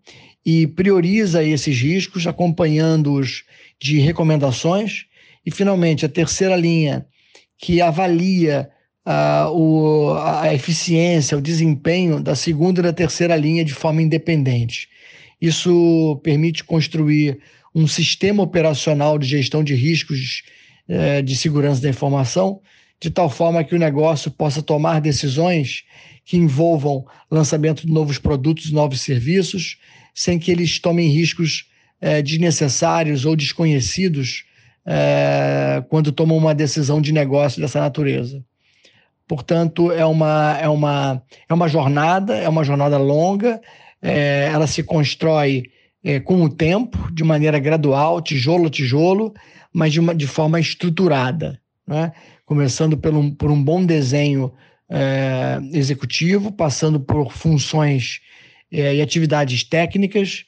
e 0.47 0.65
prioriza 0.65 1.43
esses 1.43 1.77
riscos, 1.81 2.25
acompanhando-os 2.25 3.43
de 3.83 3.99
recomendações. 3.99 5.07
E, 5.45 5.51
finalmente, 5.51 6.07
a 6.07 6.09
terceira 6.09 6.55
linha, 6.55 7.05
que 7.59 7.81
avalia 7.81 8.71
uh, 9.07 9.51
o, 9.51 10.15
a 10.15 10.53
eficiência, 10.53 11.39
o 11.39 11.43
desempenho 11.43 12.21
da 12.21 12.35
segunda 12.35 12.81
e 12.81 12.83
da 12.83 12.93
terceira 12.93 13.37
linha 13.37 13.65
de 13.65 13.73
forma 13.73 14.03
independente. 14.03 14.89
Isso 15.41 16.21
permite 16.23 16.65
construir 16.65 17.39
um 17.75 17.87
sistema 17.87 18.43
operacional 18.43 19.19
de 19.19 19.27
gestão 19.27 19.63
de 19.63 19.75
riscos 19.75 20.43
uh, 20.89 21.23
de 21.23 21.37
segurança 21.37 21.81
da 21.81 21.89
informação, 21.89 22.61
de 23.01 23.11
tal 23.11 23.29
forma 23.29 23.63
que 23.63 23.75
o 23.75 23.79
negócio 23.79 24.31
possa 24.31 24.63
tomar 24.63 25.01
decisões 25.01 25.85
que 26.25 26.37
envolvam 26.37 27.05
lançamento 27.31 27.87
de 27.87 27.93
novos 27.93 28.19
produtos, 28.19 28.73
novos 28.73 29.01
serviços, 29.01 29.79
sem 30.15 30.39
que 30.39 30.51
eles 30.51 30.79
tomem 30.79 31.09
riscos 31.09 31.67
uh, 32.03 32.23
desnecessários 32.23 33.25
ou 33.25 33.37
desconhecidos 33.37 34.46
é, 34.87 35.83
quando 35.89 36.13
tomam 36.13 36.39
uma 36.39 36.55
decisão 36.55 37.01
de 37.01 37.13
negócio 37.13 37.61
dessa 37.61 37.81
natureza. 37.81 38.43
Portanto, 39.27 39.91
é 39.91 40.07
uma, 40.07 40.57
é 40.61 40.69
uma, 40.69 41.23
é 41.49 41.53
uma 41.53 41.69
jornada, 41.69 42.37
é 42.37 42.49
uma 42.49 42.63
jornada 42.63 42.97
longa, 42.97 43.61
é, 44.01 44.49
ela 44.53 44.69
se 44.69 44.85
constrói 44.85 45.65
é, 46.05 46.21
com 46.21 46.43
o 46.43 46.49
tempo, 46.49 47.13
de 47.13 47.25
maneira 47.25 47.59
gradual, 47.59 48.23
tijolo 48.23 48.69
a 48.69 48.71
tijolo, 48.71 49.35
mas 49.73 49.93
de, 49.93 49.99
uma, 49.99 50.15
de 50.15 50.29
forma 50.29 50.61
estruturada. 50.61 51.61
Né? 51.85 52.13
Começando 52.45 52.97
pelo, 52.97 53.33
por 53.33 53.51
um 53.51 53.61
bom 53.61 53.85
desenho 53.85 54.53
é, 54.89 55.59
executivo, 55.73 56.53
passando 56.53 57.01
por 57.01 57.33
funções 57.33 58.21
é, 58.73 58.95
e 58.95 59.03
atividades 59.03 59.65
técnicas, 59.65 60.45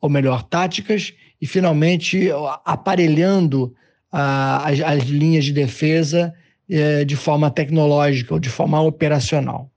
ou 0.00 0.10
melhor, 0.10 0.42
táticas, 0.42 1.12
e 1.40 1.46
finalmente 1.46 2.28
aparelhando 2.64 3.74
as, 4.10 4.80
as, 4.80 5.02
linhas 5.04 5.44
de 5.44 5.52
defesa 5.52 6.34
é, 6.68 7.04
de 7.04 7.16
forma 7.16 7.50
tecnológica 7.50 8.34
ou 8.34 8.40
de 8.40 8.48
forma 8.48 8.80
operacional. 8.80 9.70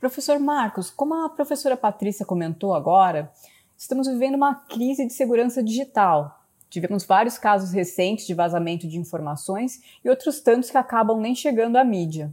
Professor 0.00 0.38
Marcos, 0.38 0.90
como 0.90 1.14
a 1.14 1.28
professora 1.28 1.76
Patrícia 1.76 2.24
comentou 2.24 2.74
agora, 2.74 3.30
estamos 3.76 4.06
vivendo 4.06 4.34
uma 4.34 4.54
crise 4.54 5.06
de 5.06 5.12
segurança 5.12 5.62
digital. 5.62 6.40
Tivemos 6.70 7.04
vários 7.04 7.36
casos 7.36 7.72
recentes 7.72 8.26
de 8.26 8.32
vazamento 8.32 8.88
de 8.88 8.96
informações 8.96 9.80
e 10.04 10.08
outros 10.08 10.40
tantos 10.40 10.70
que 10.70 10.78
acabam 10.78 11.20
nem 11.20 11.34
chegando 11.34 11.76
à 11.76 11.84
mídia. 11.84 12.32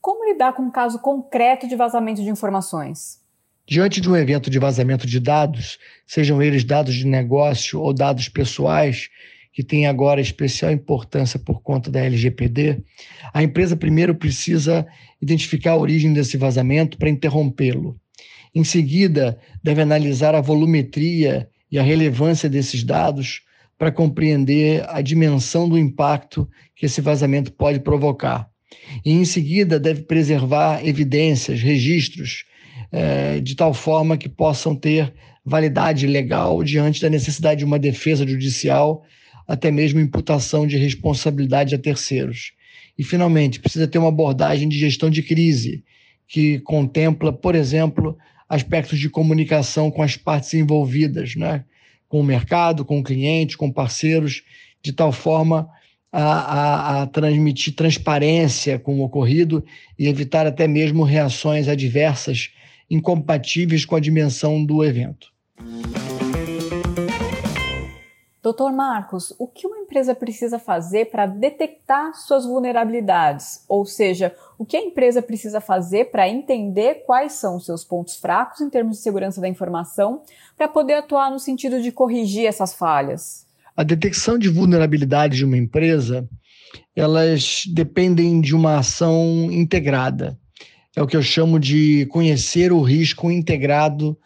Como 0.00 0.24
lidar 0.24 0.52
com 0.52 0.62
um 0.64 0.70
caso 0.70 0.98
concreto 0.98 1.66
de 1.66 1.74
vazamento 1.74 2.22
de 2.22 2.28
informações? 2.28 3.23
Diante 3.66 3.98
de 3.98 4.10
um 4.10 4.16
evento 4.16 4.50
de 4.50 4.58
vazamento 4.58 5.06
de 5.06 5.18
dados, 5.18 5.78
sejam 6.06 6.42
eles 6.42 6.64
dados 6.64 6.94
de 6.94 7.06
negócio 7.06 7.80
ou 7.80 7.94
dados 7.94 8.28
pessoais, 8.28 9.08
que 9.54 9.62
tem 9.62 9.86
agora 9.86 10.20
especial 10.20 10.70
importância 10.70 11.38
por 11.38 11.62
conta 11.62 11.90
da 11.90 12.00
LGPD, 12.00 12.82
a 13.32 13.42
empresa 13.42 13.74
primeiro 13.74 14.14
precisa 14.14 14.86
identificar 15.22 15.72
a 15.72 15.78
origem 15.78 16.12
desse 16.12 16.36
vazamento 16.36 16.98
para 16.98 17.08
interrompê-lo. 17.08 17.98
Em 18.54 18.64
seguida, 18.64 19.38
deve 19.62 19.80
analisar 19.80 20.34
a 20.34 20.40
volumetria 20.42 21.48
e 21.70 21.78
a 21.78 21.82
relevância 21.82 22.50
desses 22.50 22.84
dados 22.84 23.42
para 23.78 23.90
compreender 23.90 24.84
a 24.88 25.00
dimensão 25.00 25.68
do 25.68 25.78
impacto 25.78 26.48
que 26.76 26.84
esse 26.84 27.00
vazamento 27.00 27.50
pode 27.52 27.80
provocar. 27.80 28.46
E, 29.04 29.12
em 29.12 29.24
seguida, 29.24 29.80
deve 29.80 30.02
preservar 30.02 30.86
evidências, 30.86 31.62
registros 31.62 32.44
é, 32.96 33.40
de 33.40 33.56
tal 33.56 33.74
forma 33.74 34.16
que 34.16 34.28
possam 34.28 34.76
ter 34.76 35.12
validade 35.44 36.06
legal 36.06 36.62
diante 36.62 37.02
da 37.02 37.10
necessidade 37.10 37.58
de 37.58 37.64
uma 37.64 37.76
defesa 37.76 38.24
judicial, 38.24 39.02
até 39.48 39.68
mesmo 39.68 39.98
imputação 39.98 40.64
de 40.64 40.76
responsabilidade 40.76 41.74
a 41.74 41.78
terceiros. 41.78 42.52
E, 42.96 43.02
finalmente, 43.02 43.58
precisa 43.58 43.88
ter 43.88 43.98
uma 43.98 44.10
abordagem 44.10 44.68
de 44.68 44.78
gestão 44.78 45.10
de 45.10 45.24
crise, 45.24 45.82
que 46.28 46.60
contempla, 46.60 47.32
por 47.32 47.56
exemplo, 47.56 48.16
aspectos 48.48 49.00
de 49.00 49.10
comunicação 49.10 49.90
com 49.90 50.00
as 50.00 50.16
partes 50.16 50.54
envolvidas, 50.54 51.34
né? 51.34 51.64
com 52.08 52.20
o 52.20 52.24
mercado, 52.24 52.84
com 52.84 53.00
o 53.00 53.02
cliente, 53.02 53.58
com 53.58 53.72
parceiros, 53.72 54.44
de 54.80 54.92
tal 54.92 55.10
forma 55.10 55.68
a, 56.12 56.22
a, 56.22 57.02
a, 57.02 57.06
transmitir 57.08 57.74
transparência 57.74 58.78
com 58.78 59.00
o 59.00 59.02
ocorrido 59.02 59.64
e 59.98 60.06
evitar 60.06 60.46
até 60.46 60.68
mesmo 60.68 61.02
reações 61.02 61.66
adversas 61.66 62.50
incompatíveis 62.90 63.84
com 63.84 63.96
a 63.96 64.00
dimensão 64.00 64.64
do 64.64 64.84
evento. 64.84 65.28
Doutor 68.44 68.70
Marcos, 68.74 69.34
o 69.38 69.48
que 69.48 69.66
uma 69.66 69.78
empresa 69.78 70.14
precisa 70.14 70.58
fazer 70.58 71.06
para 71.06 71.24
detectar 71.24 72.12
suas 72.14 72.44
vulnerabilidades? 72.44 73.64
Ou 73.66 73.86
seja, 73.86 74.34
o 74.58 74.66
que 74.66 74.76
a 74.76 74.82
empresa 74.82 75.22
precisa 75.22 75.62
fazer 75.62 76.10
para 76.10 76.28
entender 76.28 77.04
quais 77.06 77.32
são 77.32 77.56
os 77.56 77.64
seus 77.64 77.82
pontos 77.84 78.16
fracos 78.16 78.60
em 78.60 78.68
termos 78.68 78.98
de 78.98 79.02
segurança 79.02 79.40
da 79.40 79.48
informação, 79.48 80.20
para 80.58 80.68
poder 80.68 80.92
atuar 80.92 81.30
no 81.30 81.38
sentido 81.38 81.80
de 81.80 81.90
corrigir 81.90 82.44
essas 82.44 82.74
falhas? 82.74 83.46
A 83.74 83.82
detecção 83.82 84.36
de 84.36 84.50
vulnerabilidades 84.50 85.38
de 85.38 85.46
uma 85.46 85.56
empresa, 85.56 86.28
elas 86.94 87.62
dependem 87.72 88.42
de 88.42 88.54
uma 88.54 88.76
ação 88.76 89.48
integrada 89.50 90.38
é 90.96 91.02
o 91.02 91.06
que 91.06 91.16
eu 91.16 91.22
chamo 91.22 91.58
de 91.58 92.06
conhecer 92.06 92.72
o 92.72 92.80
risco 92.82 93.30
integrado 93.30 94.16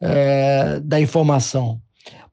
é, 0.00 0.80
da 0.80 1.00
informação. 1.00 1.80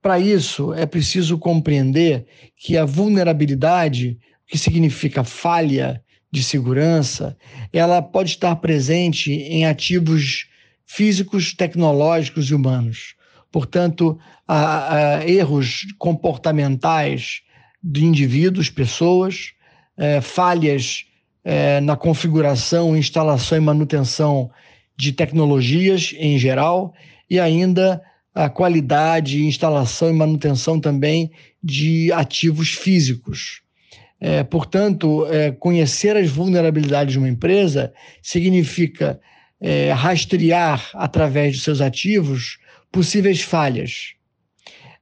Para 0.02 0.20
isso, 0.20 0.74
é 0.74 0.86
preciso 0.86 1.38
compreender 1.38 2.28
que 2.56 2.78
a 2.78 2.86
vulnerabilidade, 2.86 4.20
que 4.48 4.58
significa 4.58 5.24
falha 5.24 6.02
de 6.32 6.44
segurança, 6.44 7.36
ela 7.72 8.02
pode 8.02 8.32
estar 8.32 8.56
presente 8.58 9.32
em 9.32 9.66
ativos 9.66 10.48
físicos, 10.86 11.54
tecnológicos 11.54 12.50
e 12.50 12.54
humanos. 12.54 13.16
Portanto, 13.52 14.20
há, 14.48 15.16
há 15.16 15.28
erros 15.28 15.88
comportamentais 15.98 17.42
de 17.82 18.04
indivíduos, 18.04 18.70
pessoas, 18.70 19.54
é, 19.98 20.20
falhas 20.20 21.06
é, 21.46 21.80
na 21.80 21.96
configuração, 21.96 22.98
instalação 22.98 23.60
e 23.60 23.62
manutenção 23.62 24.50
de 24.98 25.12
tecnologias 25.12 26.16
em 26.18 26.40
geral 26.40 26.92
e 27.30 27.40
ainda 27.40 28.02
a 28.34 28.50
qualidade, 28.50 29.46
instalação 29.46 30.10
e 30.10 30.14
manutenção 30.14 30.80
também 30.80 31.32
de 31.64 32.12
ativos 32.12 32.70
físicos. 32.70 33.62
É, 34.20 34.44
portanto, 34.44 35.28
é, 35.28 35.52
conhecer 35.52 36.18
as 36.18 36.30
vulnerabilidades 36.30 37.14
de 37.14 37.20
uma 37.20 37.30
empresa 37.30 37.94
significa 38.22 39.20
é, 39.62 39.92
rastrear 39.92 40.90
através 40.96 41.56
de 41.56 41.62
seus 41.62 41.80
ativos 41.80 42.58
possíveis 42.92 43.42
falhas. 43.42 44.14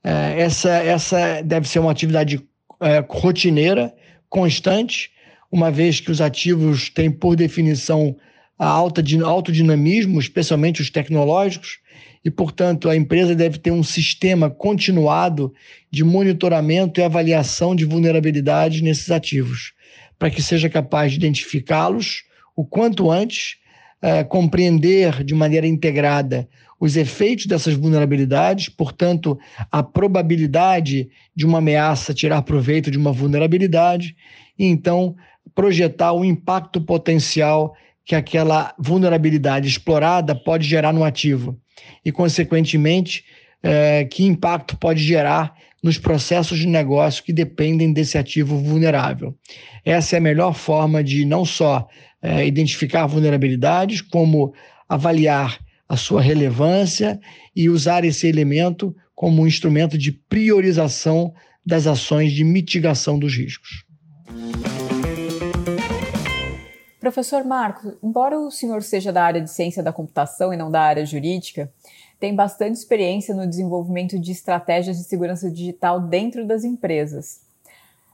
É, 0.03 0.41
essa, 0.41 0.69
essa 0.69 1.41
deve 1.41 1.67
ser 1.67 1.79
uma 1.79 1.91
atividade 1.91 2.41
é, 2.81 3.03
rotineira, 3.07 3.93
constante, 4.29 5.12
uma 5.53 5.69
vez 5.69 5.99
que 5.99 6.09
os 6.09 6.19
ativos 6.19 6.89
têm, 6.89 7.11
por 7.11 7.35
definição, 7.35 8.15
a 8.57 8.65
alta, 8.65 9.03
alto 9.23 9.51
dinamismo, 9.51 10.19
especialmente 10.19 10.81
os 10.81 10.89
tecnológicos, 10.89 11.77
e, 12.25 12.31
portanto, 12.31 12.89
a 12.89 12.95
empresa 12.95 13.35
deve 13.35 13.59
ter 13.59 13.69
um 13.69 13.83
sistema 13.83 14.49
continuado 14.49 15.53
de 15.91 16.03
monitoramento 16.03 16.99
e 16.99 17.03
avaliação 17.03 17.75
de 17.75 17.85
vulnerabilidades 17.85 18.81
nesses 18.81 19.11
ativos, 19.11 19.73
para 20.17 20.31
que 20.31 20.41
seja 20.41 20.67
capaz 20.71 21.11
de 21.11 21.19
identificá-los 21.19 22.23
o 22.55 22.65
quanto 22.65 23.11
antes, 23.11 23.57
é, 24.01 24.23
compreender 24.23 25.23
de 25.23 25.35
maneira 25.35 25.67
integrada 25.67 26.49
os 26.79 26.97
efeitos 26.97 27.45
dessas 27.45 27.75
vulnerabilidades, 27.75 28.69
portanto, 28.69 29.37
a 29.71 29.83
probabilidade 29.83 31.09
de 31.35 31.45
uma 31.45 31.59
ameaça 31.59 32.11
tirar 32.11 32.41
proveito 32.41 32.89
de 32.89 32.97
uma 32.97 33.11
vulnerabilidade, 33.11 34.15
e 34.57 34.65
então 34.65 35.15
projetar 35.53 36.13
o 36.13 36.25
impacto 36.25 36.81
potencial 36.81 37.75
que 38.05 38.15
aquela 38.15 38.73
vulnerabilidade 38.77 39.67
explorada 39.67 40.35
pode 40.35 40.67
gerar 40.67 40.91
no 40.91 41.03
ativo 41.03 41.57
e, 42.03 42.11
consequentemente, 42.11 43.23
é, 43.61 44.03
que 44.05 44.25
impacto 44.25 44.77
pode 44.77 45.01
gerar 45.01 45.55
nos 45.81 45.97
processos 45.97 46.59
de 46.59 46.67
negócio 46.67 47.23
que 47.23 47.33
dependem 47.33 47.91
desse 47.91 48.17
ativo 48.17 48.57
vulnerável. 48.57 49.35
Essa 49.83 50.15
é 50.15 50.19
a 50.19 50.21
melhor 50.21 50.53
forma 50.53 51.03
de 51.03 51.25
não 51.25 51.45
só 51.45 51.87
é, 52.21 52.45
identificar 52.45 53.05
vulnerabilidades, 53.05 54.01
como 54.01 54.53
avaliar 54.87 55.59
a 55.87 55.97
sua 55.97 56.21
relevância 56.21 57.19
e 57.55 57.69
usar 57.69 58.05
esse 58.05 58.27
elemento 58.27 58.95
como 59.13 59.41
um 59.41 59.47
instrumento 59.47 59.97
de 59.97 60.11
priorização 60.11 61.33
das 61.65 61.85
ações 61.85 62.31
de 62.31 62.43
mitigação 62.43 63.19
dos 63.19 63.35
riscos. 63.35 63.85
Professor 67.03 67.43
Marcos, 67.43 67.95
embora 68.01 68.39
o 68.39 68.49
senhor 68.49 68.81
seja 68.81 69.11
da 69.11 69.25
área 69.25 69.41
de 69.41 69.51
ciência 69.51 69.83
da 69.83 69.91
computação 69.91 70.53
e 70.53 70.55
não 70.55 70.71
da 70.71 70.79
área 70.79 71.05
jurídica, 71.05 71.69
tem 72.17 72.33
bastante 72.33 72.77
experiência 72.77 73.35
no 73.35 73.45
desenvolvimento 73.45 74.17
de 74.17 74.31
estratégias 74.31 74.95
de 74.95 75.03
segurança 75.03 75.51
digital 75.51 75.99
dentro 75.99 76.47
das 76.47 76.63
empresas. 76.63 77.41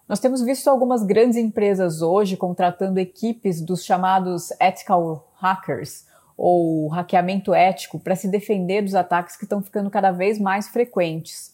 Nós 0.07 0.19
temos 0.19 0.41
visto 0.41 0.67
algumas 0.71 1.03
grandes 1.03 1.37
empresas 1.37 2.01
hoje 2.01 2.35
contratando 2.35 2.99
equipes 2.99 3.61
dos 3.61 3.85
chamados 3.85 4.49
ethical 4.59 5.31
hackers, 5.35 6.07
ou 6.35 6.87
hackeamento 6.87 7.53
ético, 7.53 7.99
para 7.99 8.15
se 8.15 8.27
defender 8.27 8.81
dos 8.81 8.95
ataques 8.95 9.37
que 9.37 9.43
estão 9.43 9.61
ficando 9.61 9.91
cada 9.91 10.09
vez 10.09 10.39
mais 10.39 10.67
frequentes. 10.67 11.53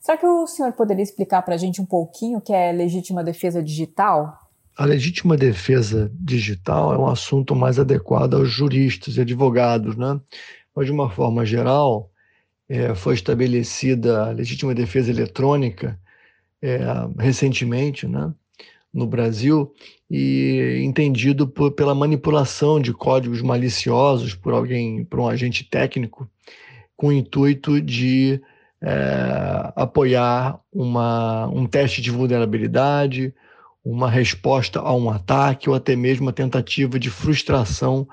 Será 0.00 0.18
que 0.18 0.26
o 0.26 0.44
senhor 0.48 0.72
poderia 0.72 1.04
explicar 1.04 1.42
para 1.42 1.54
a 1.54 1.58
gente 1.58 1.80
um 1.80 1.86
pouquinho 1.86 2.38
o 2.38 2.40
que 2.40 2.52
é 2.52 2.72
legítima 2.72 3.22
defesa 3.22 3.62
digital? 3.62 4.47
A 4.78 4.84
legítima 4.84 5.36
defesa 5.36 6.08
digital 6.14 6.94
é 6.94 6.98
um 6.98 7.08
assunto 7.08 7.56
mais 7.56 7.80
adequado 7.80 8.34
aos 8.34 8.48
juristas 8.48 9.16
e 9.16 9.20
advogados, 9.20 9.96
né? 9.96 10.20
Mas, 10.72 10.86
de 10.86 10.92
uma 10.92 11.10
forma 11.10 11.44
geral, 11.44 12.12
é, 12.68 12.94
foi 12.94 13.14
estabelecida 13.14 14.26
a 14.26 14.30
legítima 14.30 14.72
defesa 14.76 15.10
eletrônica 15.10 15.98
é, 16.62 16.78
recentemente, 17.18 18.06
né? 18.06 18.32
no 18.94 19.04
Brasil 19.04 19.74
e 20.08 20.80
entendido 20.84 21.48
por, 21.48 21.72
pela 21.72 21.94
manipulação 21.94 22.80
de 22.80 22.92
códigos 22.92 23.42
maliciosos 23.42 24.34
por 24.34 24.52
alguém, 24.54 25.04
por 25.04 25.18
um 25.18 25.26
agente 25.28 25.64
técnico, 25.64 26.30
com 26.96 27.08
o 27.08 27.12
intuito 27.12 27.80
de 27.80 28.40
é, 28.80 29.72
apoiar 29.74 30.60
uma, 30.72 31.48
um 31.48 31.66
teste 31.66 32.00
de 32.00 32.12
vulnerabilidade, 32.12 33.34
uma 33.90 34.10
resposta 34.10 34.80
a 34.80 34.94
um 34.94 35.08
ataque 35.08 35.70
ou 35.70 35.74
até 35.74 35.96
mesmo 35.96 36.28
a 36.28 36.32
tentativa 36.32 36.98
de 36.98 37.08
frustração 37.08 38.06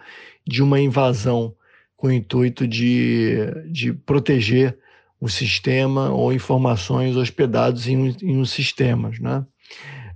de 0.47 0.63
uma 0.63 0.79
invasão 0.79 1.53
com 1.97 2.07
o 2.07 2.13
intuito 2.13 2.65
de, 2.65 3.35
de 3.69 3.91
proteger 3.91 4.77
o 5.19 5.27
sistema 5.27 6.11
ou 6.11 6.31
informações 6.31 7.17
hospedados 7.17 7.89
em, 7.89 8.15
em 8.21 8.37
um 8.37 8.45
sistemas, 8.45 9.19
né? 9.19 9.45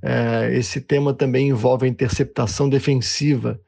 É, 0.02 0.50
esse 0.54 0.80
tema 0.80 1.14
também 1.14 1.50
envolve 1.50 1.86
a 1.86 1.90
interceptação 1.90 2.70
defensiva 2.70 3.60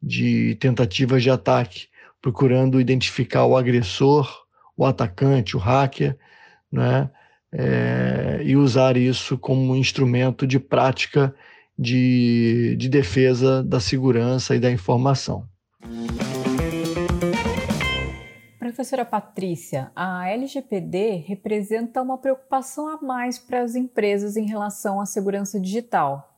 de 0.00 0.56
tentativas 0.60 1.24
de 1.24 1.30
ataque, 1.30 1.88
procurando 2.20 2.80
identificar 2.80 3.46
o 3.46 3.56
agressor, 3.56 4.44
o 4.76 4.86
atacante, 4.86 5.56
o 5.56 5.60
hacker, 5.60 6.16
né? 6.70 7.10
É, 7.52 8.40
e 8.42 8.56
usar 8.56 8.96
isso 8.96 9.36
como 9.36 9.72
um 9.72 9.76
instrumento 9.76 10.46
de 10.46 10.58
prática 10.58 11.34
de, 11.78 12.74
de 12.78 12.88
defesa 12.88 13.62
da 13.62 13.80
segurança 13.80 14.56
e 14.56 14.60
da 14.60 14.70
informação. 14.70 15.46
Professora 18.58 19.04
Patrícia, 19.04 19.90
a 19.94 20.28
LGPD 20.30 21.24
representa 21.26 22.00
uma 22.00 22.16
preocupação 22.16 22.88
a 22.88 23.02
mais 23.02 23.38
para 23.38 23.62
as 23.62 23.74
empresas 23.74 24.36
em 24.36 24.46
relação 24.46 25.00
à 25.00 25.04
segurança 25.04 25.60
digital. 25.60 26.32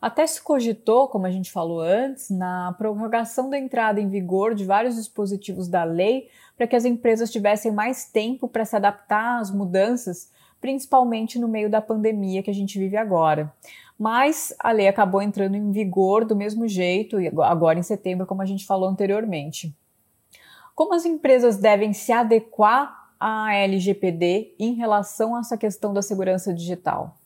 Até 0.00 0.26
se 0.26 0.40
cogitou, 0.40 1.08
como 1.08 1.26
a 1.26 1.30
gente 1.30 1.50
falou 1.50 1.80
antes, 1.80 2.30
na 2.30 2.72
prorrogação 2.78 3.50
da 3.50 3.58
entrada 3.58 4.00
em 4.00 4.08
vigor 4.08 4.54
de 4.54 4.64
vários 4.64 4.94
dispositivos 4.94 5.68
da 5.68 5.82
lei 5.82 6.28
para 6.56 6.68
que 6.68 6.76
as 6.76 6.84
empresas 6.84 7.30
tivessem 7.30 7.72
mais 7.72 8.04
tempo 8.04 8.48
para 8.48 8.64
se 8.64 8.76
adaptar 8.76 9.40
às 9.40 9.50
mudanças 9.50 10.30
principalmente 10.60 11.38
no 11.38 11.48
meio 11.48 11.70
da 11.70 11.80
pandemia 11.80 12.42
que 12.42 12.50
a 12.50 12.54
gente 12.54 12.78
vive 12.78 12.96
agora. 12.96 13.52
Mas 13.98 14.54
a 14.58 14.70
lei 14.70 14.86
acabou 14.86 15.20
entrando 15.20 15.56
em 15.56 15.72
vigor 15.72 16.24
do 16.24 16.36
mesmo 16.36 16.68
jeito, 16.68 17.16
agora 17.42 17.78
em 17.78 17.82
setembro, 17.82 18.26
como 18.26 18.42
a 18.42 18.46
gente 18.46 18.64
falou 18.64 18.88
anteriormente. 18.88 19.76
Como 20.74 20.94
as 20.94 21.04
empresas 21.04 21.56
devem 21.56 21.92
se 21.92 22.12
adequar 22.12 23.10
à 23.18 23.52
LGPD 23.54 24.54
em 24.58 24.74
relação 24.74 25.34
a 25.34 25.40
essa 25.40 25.58
questão 25.58 25.92
da 25.92 26.00
segurança 26.00 26.54
digital? 26.54 27.16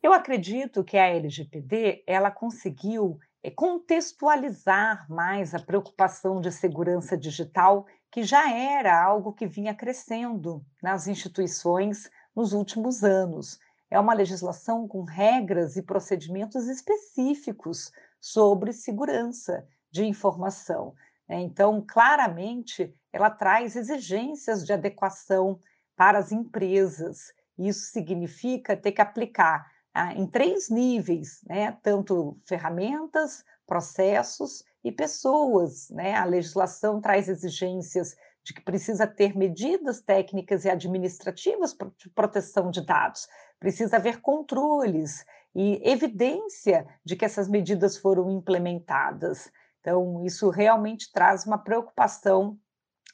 Eu 0.00 0.12
acredito 0.12 0.84
que 0.84 0.96
a 0.96 1.08
LGPD 1.08 2.04
ela 2.06 2.30
conseguiu 2.30 3.18
eh, 3.42 3.50
contextualizar 3.50 5.06
mais 5.10 5.54
a 5.54 5.58
preocupação 5.58 6.40
de 6.40 6.52
segurança 6.52 7.18
digital, 7.18 7.84
que 8.08 8.22
já 8.22 8.48
era 8.52 9.04
algo 9.04 9.32
que 9.32 9.46
vinha 9.46 9.74
crescendo 9.74 10.64
nas 10.80 11.08
instituições 11.08 12.08
nos 12.34 12.52
últimos 12.52 13.02
anos. 13.02 13.58
É 13.90 13.98
uma 13.98 14.14
legislação 14.14 14.86
com 14.86 15.02
regras 15.02 15.76
e 15.76 15.82
procedimentos 15.82 16.66
específicos 16.68 17.90
sobre 18.20 18.72
segurança 18.72 19.66
de 19.90 20.04
informação. 20.04 20.94
Né? 21.28 21.40
Então, 21.40 21.84
claramente, 21.86 22.94
ela 23.12 23.30
traz 23.30 23.76
exigências 23.76 24.64
de 24.64 24.72
adequação 24.72 25.60
para 25.96 26.18
as 26.18 26.32
empresas. 26.32 27.32
Isso 27.58 27.90
significa 27.90 28.76
ter 28.76 28.92
que 28.92 29.00
aplicar 29.00 29.66
ah, 29.92 30.14
em 30.14 30.26
três 30.26 30.68
níveis, 30.68 31.40
né? 31.46 31.76
tanto 31.82 32.38
ferramentas, 32.46 33.44
processos 33.66 34.64
e 34.84 34.92
pessoas. 34.92 35.90
Né? 35.90 36.14
A 36.14 36.24
legislação 36.24 37.00
traz 37.00 37.28
exigências 37.28 38.14
de 38.48 38.54
que 38.54 38.62
precisa 38.62 39.06
ter 39.06 39.36
medidas 39.36 40.00
técnicas 40.00 40.64
e 40.64 40.70
administrativas 40.70 41.76
de 41.98 42.08
proteção 42.08 42.70
de 42.70 42.80
dados, 42.80 43.28
precisa 43.60 43.96
haver 43.96 44.22
controles 44.22 45.26
e 45.54 45.78
evidência 45.86 46.86
de 47.04 47.14
que 47.14 47.26
essas 47.26 47.46
medidas 47.46 47.98
foram 47.98 48.30
implementadas. 48.30 49.52
Então, 49.80 50.24
isso 50.24 50.48
realmente 50.48 51.12
traz 51.12 51.44
uma 51.44 51.58
preocupação 51.58 52.58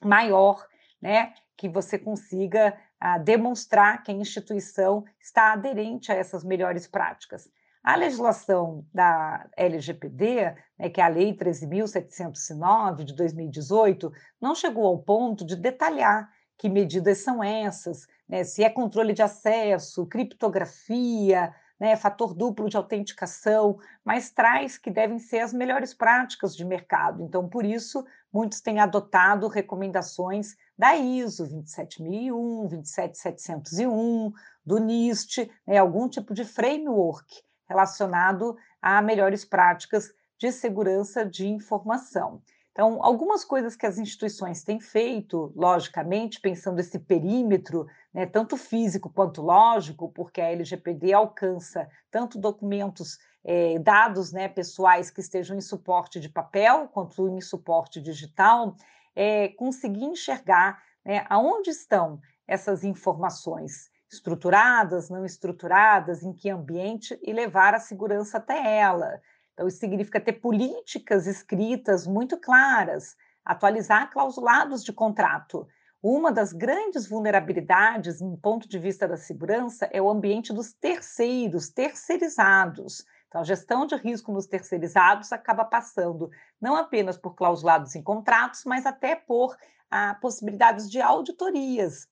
maior, 0.00 0.64
né? 1.02 1.34
Que 1.56 1.68
você 1.68 1.98
consiga 1.98 2.78
ah, 3.00 3.18
demonstrar 3.18 4.04
que 4.04 4.12
a 4.12 4.14
instituição 4.14 5.04
está 5.20 5.52
aderente 5.52 6.12
a 6.12 6.14
essas 6.14 6.44
melhores 6.44 6.86
práticas. 6.86 7.50
A 7.84 7.96
legislação 7.96 8.86
da 8.94 9.46
LGPD, 9.54 10.54
né, 10.78 10.88
que 10.88 11.02
é 11.02 11.04
a 11.04 11.08
Lei 11.08 11.36
13.709 11.36 13.04
de 13.04 13.14
2018, 13.14 14.10
não 14.40 14.54
chegou 14.54 14.86
ao 14.86 15.00
ponto 15.00 15.44
de 15.44 15.54
detalhar 15.54 16.30
que 16.56 16.70
medidas 16.70 17.18
são 17.18 17.44
essas, 17.44 18.06
né, 18.26 18.42
se 18.42 18.64
é 18.64 18.70
controle 18.70 19.12
de 19.12 19.20
acesso, 19.20 20.06
criptografia, 20.06 21.54
né, 21.78 21.94
fator 21.94 22.32
duplo 22.32 22.70
de 22.70 22.76
autenticação, 22.78 23.78
mas 24.02 24.30
traz 24.30 24.78
que 24.78 24.90
devem 24.90 25.18
ser 25.18 25.40
as 25.40 25.52
melhores 25.52 25.92
práticas 25.92 26.56
de 26.56 26.64
mercado. 26.64 27.22
Então, 27.22 27.50
por 27.50 27.66
isso, 27.66 28.02
muitos 28.32 28.62
têm 28.62 28.80
adotado 28.80 29.46
recomendações 29.46 30.56
da 30.78 30.96
ISO 30.96 31.44
27001, 31.44 32.66
27701, 32.66 34.32
do 34.64 34.78
NIST, 34.78 35.50
né, 35.66 35.76
algum 35.76 36.08
tipo 36.08 36.32
de 36.32 36.46
framework 36.46 37.44
relacionado 37.68 38.56
a 38.80 39.00
melhores 39.00 39.44
práticas 39.44 40.12
de 40.38 40.52
segurança 40.52 41.24
de 41.24 41.46
informação. 41.48 42.42
Então, 42.74 42.98
algumas 43.04 43.44
coisas 43.44 43.76
que 43.76 43.86
as 43.86 43.98
instituições 43.98 44.64
têm 44.64 44.80
feito, 44.80 45.52
logicamente, 45.54 46.40
pensando 46.40 46.80
esse 46.80 46.98
perímetro, 46.98 47.86
né, 48.12 48.26
tanto 48.26 48.56
físico 48.56 49.08
quanto 49.08 49.40
lógico, 49.40 50.10
porque 50.10 50.40
a 50.40 50.50
LGPD 50.50 51.12
alcança 51.12 51.88
tanto 52.10 52.36
documentos, 52.36 53.18
eh, 53.44 53.78
dados 53.78 54.32
né, 54.32 54.48
pessoais 54.48 55.08
que 55.08 55.20
estejam 55.20 55.56
em 55.56 55.60
suporte 55.60 56.18
de 56.18 56.28
papel, 56.28 56.88
quanto 56.88 57.28
em 57.28 57.40
suporte 57.40 58.00
digital, 58.00 58.74
é 59.14 59.48
conseguir 59.50 60.04
enxergar 60.04 60.82
né, 61.04 61.24
aonde 61.28 61.70
estão 61.70 62.20
essas 62.46 62.82
informações 62.82 63.88
estruturadas, 64.12 65.10
não 65.10 65.24
estruturadas, 65.24 66.22
em 66.22 66.32
que 66.32 66.50
ambiente, 66.50 67.18
e 67.22 67.32
levar 67.32 67.74
a 67.74 67.80
segurança 67.80 68.38
até 68.38 68.78
ela. 68.78 69.20
Então, 69.52 69.66
isso 69.68 69.78
significa 69.78 70.20
ter 70.20 70.34
políticas 70.34 71.26
escritas 71.26 72.06
muito 72.06 72.38
claras, 72.38 73.16
atualizar 73.44 74.10
clausulados 74.10 74.82
de 74.82 74.92
contrato. 74.92 75.66
Uma 76.02 76.30
das 76.30 76.52
grandes 76.52 77.06
vulnerabilidades, 77.06 78.20
no 78.20 78.36
ponto 78.36 78.68
de 78.68 78.78
vista 78.78 79.08
da 79.08 79.16
segurança, 79.16 79.88
é 79.92 80.02
o 80.02 80.10
ambiente 80.10 80.52
dos 80.52 80.72
terceiros, 80.72 81.70
terceirizados. 81.70 83.04
Então, 83.28 83.40
a 83.40 83.44
gestão 83.44 83.86
de 83.86 83.96
risco 83.96 84.30
nos 84.32 84.46
terceirizados 84.46 85.32
acaba 85.32 85.64
passando 85.64 86.30
não 86.60 86.76
apenas 86.76 87.16
por 87.16 87.34
clausulados 87.34 87.94
em 87.94 88.02
contratos, 88.02 88.64
mas 88.64 88.86
até 88.86 89.16
por 89.16 89.56
ah, 89.90 90.16
possibilidades 90.20 90.90
de 90.90 91.00
auditorias 91.00 92.06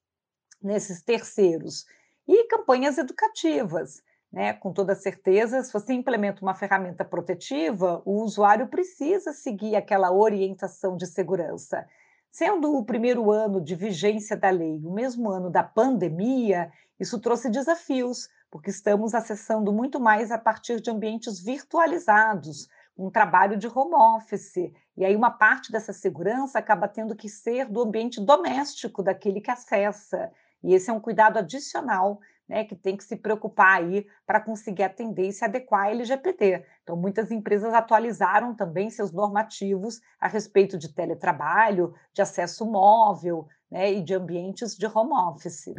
nesses 0.62 1.02
terceiros 1.02 1.86
e 2.26 2.44
campanhas 2.44 2.98
educativas. 2.98 4.02
Né? 4.32 4.54
Com 4.54 4.72
toda 4.72 4.94
certeza, 4.94 5.62
se 5.62 5.72
você 5.72 5.92
implementa 5.92 6.42
uma 6.42 6.54
ferramenta 6.54 7.04
protetiva, 7.04 8.00
o 8.04 8.22
usuário 8.22 8.68
precisa 8.68 9.32
seguir 9.32 9.76
aquela 9.76 10.10
orientação 10.10 10.96
de 10.96 11.06
segurança. 11.06 11.86
Sendo 12.30 12.74
o 12.74 12.84
primeiro 12.84 13.30
ano 13.30 13.60
de 13.60 13.74
vigência 13.74 14.34
da 14.34 14.48
lei 14.48 14.80
o 14.82 14.90
mesmo 14.90 15.30
ano 15.30 15.50
da 15.50 15.62
pandemia, 15.62 16.72
isso 16.98 17.20
trouxe 17.20 17.50
desafios, 17.50 18.30
porque 18.50 18.70
estamos 18.70 19.14
acessando 19.14 19.70
muito 19.70 20.00
mais 20.00 20.30
a 20.30 20.38
partir 20.38 20.80
de 20.80 20.90
ambientes 20.90 21.38
virtualizados, 21.38 22.68
um 22.96 23.10
trabalho 23.10 23.58
de 23.58 23.66
home 23.66 23.94
office. 23.94 24.72
E 24.96 25.04
aí, 25.04 25.14
uma 25.14 25.30
parte 25.30 25.70
dessa 25.70 25.92
segurança 25.92 26.58
acaba 26.58 26.88
tendo 26.88 27.14
que 27.14 27.28
ser 27.28 27.66
do 27.66 27.82
ambiente 27.82 28.18
doméstico 28.18 29.02
daquele 29.02 29.40
que 29.40 29.50
acessa. 29.50 30.30
E 30.62 30.74
esse 30.74 30.90
é 30.90 30.92
um 30.92 31.00
cuidado 31.00 31.38
adicional 31.38 32.20
né, 32.48 32.64
que 32.64 32.76
tem 32.76 32.96
que 32.96 33.04
se 33.04 33.16
preocupar 33.16 33.78
aí 33.78 34.06
para 34.26 34.40
conseguir 34.40 34.82
atender 34.82 35.28
e 35.28 35.32
se 35.32 35.44
adequar 35.44 35.86
à 35.86 35.90
LGPD. 35.90 36.64
Então, 36.82 36.96
muitas 36.96 37.30
empresas 37.30 37.72
atualizaram 37.72 38.54
também 38.54 38.90
seus 38.90 39.10
normativos 39.10 40.00
a 40.20 40.28
respeito 40.28 40.76
de 40.76 40.92
teletrabalho, 40.92 41.94
de 42.12 42.20
acesso 42.20 42.66
móvel 42.66 43.46
né, 43.70 43.92
e 43.92 44.02
de 44.02 44.14
ambientes 44.14 44.76
de 44.76 44.86
home 44.86 45.12
office. 45.12 45.72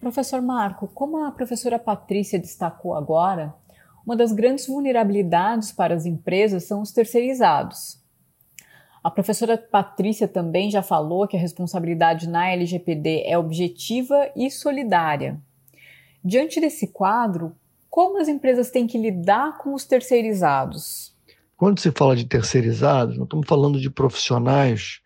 Professor 0.00 0.40
Marco, 0.40 0.88
como 0.88 1.22
a 1.22 1.30
professora 1.30 1.78
Patrícia 1.78 2.38
destacou 2.38 2.94
agora, 2.94 3.54
uma 4.06 4.16
das 4.16 4.32
grandes 4.32 4.66
vulnerabilidades 4.66 5.70
para 5.70 5.94
as 5.94 6.06
empresas 6.06 6.64
são 6.64 6.80
os 6.80 6.92
terceirizados. 6.92 8.02
A 9.02 9.10
professora 9.10 9.56
Patrícia 9.56 10.26
também 10.26 10.70
já 10.70 10.82
falou 10.82 11.26
que 11.26 11.36
a 11.36 11.40
responsabilidade 11.40 12.28
na 12.28 12.50
LGPD 12.50 13.22
é 13.26 13.38
objetiva 13.38 14.30
e 14.34 14.50
solidária. 14.50 15.40
Diante 16.24 16.60
desse 16.60 16.88
quadro, 16.88 17.54
como 17.88 18.20
as 18.20 18.28
empresas 18.28 18.70
têm 18.70 18.86
que 18.86 18.98
lidar 18.98 19.58
com 19.58 19.72
os 19.72 19.84
terceirizados? 19.84 21.16
Quando 21.56 21.80
se 21.80 21.90
fala 21.90 22.14
de 22.14 22.24
terceirizados, 22.24 23.16
nós 23.16 23.24
estamos 23.24 23.46
falando 23.46 23.80
de 23.80 23.90
profissionais 23.90 25.00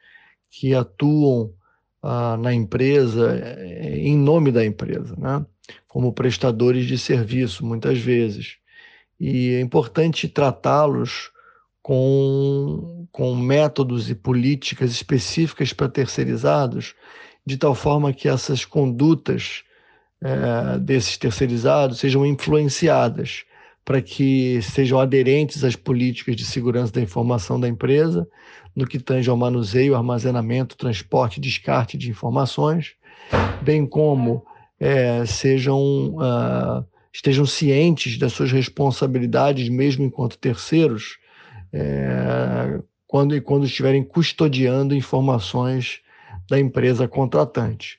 que 0.51 0.75
atuam 0.75 1.53
ah, 2.03 2.37
na 2.37 2.53
empresa 2.53 3.39
eh, 3.39 3.99
em 3.99 4.17
nome 4.17 4.51
da 4.51 4.65
empresa, 4.65 5.15
né? 5.17 5.45
como 5.87 6.13
prestadores 6.13 6.87
de 6.87 6.99
serviço, 6.99 7.65
muitas 7.65 7.99
vezes. 7.99 8.57
E 9.21 9.55
é 9.55 9.61
importante 9.61 10.29
tratá-los 10.29 11.31
com, 11.83 13.07
com 13.11 13.35
métodos 13.35 14.09
e 14.09 14.15
políticas 14.15 14.91
específicas 14.91 15.73
para 15.73 15.89
terceirizados, 15.89 16.95
de 17.45 17.57
tal 17.57 17.75
forma 17.75 18.13
que 18.13 18.29
essas 18.29 18.65
condutas 18.65 19.65
é, 20.23 20.79
desses 20.79 21.17
terceirizados 21.17 21.99
sejam 21.99 22.25
influenciadas 22.25 23.45
para 23.85 24.01
que 24.01 24.63
sejam 24.63 25.01
aderentes 25.01 25.65
às 25.65 25.75
políticas 25.75 26.37
de 26.37 26.45
segurança 26.45 26.93
da 26.93 27.01
informação 27.01 27.59
da 27.59 27.69
empresa, 27.69 28.29
no 28.77 28.87
que 28.87 29.01
tange 29.01 29.29
ao 29.29 29.37
manuseio, 29.37 29.97
armazenamento, 29.97 30.77
transporte 30.77 31.39
e 31.39 31.41
descarte 31.41 31.99
de 31.99 32.09
informações, 32.09 32.95
bem 33.61 33.85
como 33.85 34.47
é, 34.79 35.27
sejam 35.27 36.15
uh, 36.15 36.85
estejam 37.13 37.45
cientes 37.45 38.19
das 38.19 38.33
suas 38.33 38.51
responsabilidades, 38.51 39.69
mesmo 39.69 40.05
enquanto 40.05 40.39
terceiros, 40.39 41.19
é, 41.73 42.81
quando 43.07 43.35
e 43.35 43.41
quando 43.41 43.67
estiverem 43.67 44.03
custodiando 44.03 44.95
informações 44.95 46.01
da 46.49 46.59
empresa 46.59 47.09
contratante. 47.09 47.99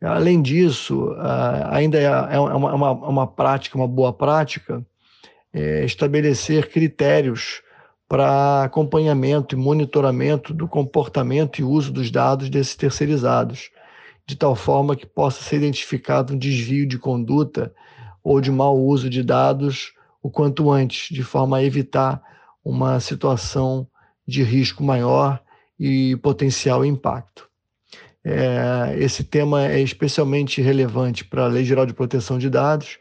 Além 0.00 0.42
disso, 0.42 1.14
ainda 1.70 1.98
é, 1.98 2.04
é 2.04 2.38
uma, 2.38 2.74
uma, 2.74 2.92
uma 2.92 3.26
prática, 3.26 3.76
uma 3.76 3.88
boa 3.88 4.12
prática, 4.12 4.84
é 5.52 5.84
estabelecer 5.84 6.70
critérios 6.70 7.62
para 8.08 8.64
acompanhamento 8.64 9.54
e 9.54 9.58
monitoramento 9.58 10.54
do 10.54 10.68
comportamento 10.68 11.58
e 11.58 11.64
uso 11.64 11.92
dos 11.92 12.10
dados 12.10 12.48
desses 12.50 12.76
terceirizados, 12.76 13.70
de 14.26 14.36
tal 14.36 14.54
forma 14.54 14.94
que 14.94 15.06
possa 15.06 15.42
ser 15.42 15.56
identificado 15.56 16.34
um 16.34 16.38
desvio 16.38 16.86
de 16.86 16.98
conduta 16.98 17.74
ou 18.22 18.40
de 18.40 18.50
mau 18.50 18.78
uso 18.78 19.08
de 19.08 19.22
dados 19.22 19.92
o 20.22 20.30
quanto 20.30 20.70
antes, 20.70 21.08
de 21.14 21.22
forma 21.22 21.56
a 21.56 21.64
evitar 21.64 22.20
uma 22.66 22.98
situação 22.98 23.86
de 24.26 24.42
risco 24.42 24.82
maior 24.82 25.40
e 25.78 26.16
potencial 26.16 26.84
impacto. 26.84 27.48
É, 28.24 28.96
esse 28.98 29.22
tema 29.22 29.64
é 29.64 29.80
especialmente 29.80 30.60
relevante 30.60 31.24
para 31.24 31.44
a 31.44 31.46
Lei 31.48 31.64
Geral 31.64 31.86
de 31.86 31.94
Proteção 31.94 32.38
de 32.38 32.50
Dados, 32.50 32.98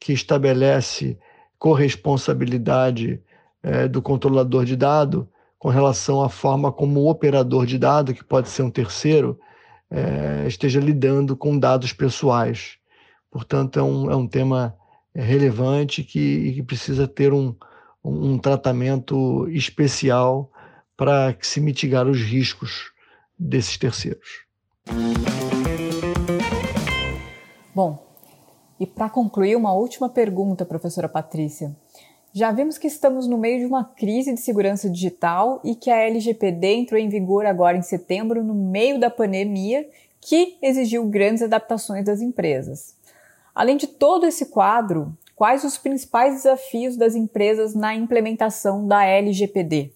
que 0.00 0.14
estabelece 0.14 1.18
corresponsabilidade 1.58 3.20
é, 3.62 3.86
do 3.86 4.00
controlador 4.00 4.64
de 4.64 4.76
dado 4.76 5.28
com 5.58 5.68
relação 5.68 6.22
à 6.22 6.30
forma 6.30 6.72
como 6.72 7.00
o 7.00 7.10
operador 7.10 7.66
de 7.66 7.78
dado, 7.78 8.14
que 8.14 8.24
pode 8.24 8.48
ser 8.48 8.62
um 8.62 8.70
terceiro, 8.70 9.38
é, 9.90 10.46
esteja 10.46 10.80
lidando 10.80 11.36
com 11.36 11.58
dados 11.58 11.92
pessoais. 11.92 12.78
Portanto, 13.30 13.78
é 13.78 13.82
um, 13.82 14.10
é 14.10 14.16
um 14.16 14.26
tema 14.26 14.74
relevante 15.14 16.02
que, 16.02 16.54
que 16.54 16.62
precisa 16.62 17.06
ter 17.06 17.34
um, 17.34 17.54
um 18.04 18.38
tratamento 18.38 19.48
especial 19.48 20.50
para 20.96 21.36
se 21.40 21.60
mitigar 21.60 22.06
os 22.06 22.20
riscos 22.20 22.92
desses 23.38 23.76
terceiros. 23.76 24.44
Bom, 27.74 28.06
e 28.78 28.86
para 28.86 29.08
concluir, 29.08 29.56
uma 29.56 29.72
última 29.72 30.08
pergunta, 30.08 30.64
professora 30.64 31.08
Patrícia. 31.08 31.74
Já 32.34 32.50
vimos 32.50 32.78
que 32.78 32.86
estamos 32.86 33.26
no 33.26 33.38
meio 33.38 33.60
de 33.60 33.66
uma 33.66 33.84
crise 33.84 34.34
de 34.34 34.40
segurança 34.40 34.88
digital 34.88 35.60
e 35.62 35.74
que 35.74 35.90
a 35.90 36.00
LGPD 36.00 36.74
entrou 36.74 37.00
em 37.00 37.08
vigor 37.08 37.46
agora 37.46 37.76
em 37.76 37.82
setembro, 37.82 38.42
no 38.42 38.54
meio 38.54 38.98
da 38.98 39.10
pandemia, 39.10 39.88
que 40.20 40.56
exigiu 40.62 41.04
grandes 41.06 41.42
adaptações 41.42 42.04
das 42.04 42.20
empresas. 42.20 42.96
Além 43.54 43.76
de 43.76 43.86
todo 43.86 44.26
esse 44.26 44.46
quadro, 44.46 45.16
quais 45.42 45.64
os 45.64 45.76
principais 45.76 46.34
desafios 46.34 46.96
das 46.96 47.16
empresas 47.16 47.74
na 47.74 47.92
implementação 47.92 48.86
da 48.86 49.04
LGPD? 49.04 49.92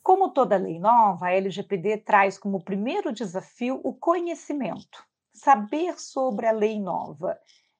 Como 0.00 0.30
toda 0.30 0.56
lei 0.56 0.78
nova, 0.78 1.26
a 1.26 1.32
LGPD 1.32 1.96
traz 1.96 2.38
como 2.38 2.62
primeiro 2.62 3.12
desafio 3.12 3.80
o 3.82 3.92
conhecimento, 3.92 5.04
saber 5.32 5.98
sobre 5.98 6.46
a 6.46 6.52
lei 6.52 6.78
nova. 6.78 7.36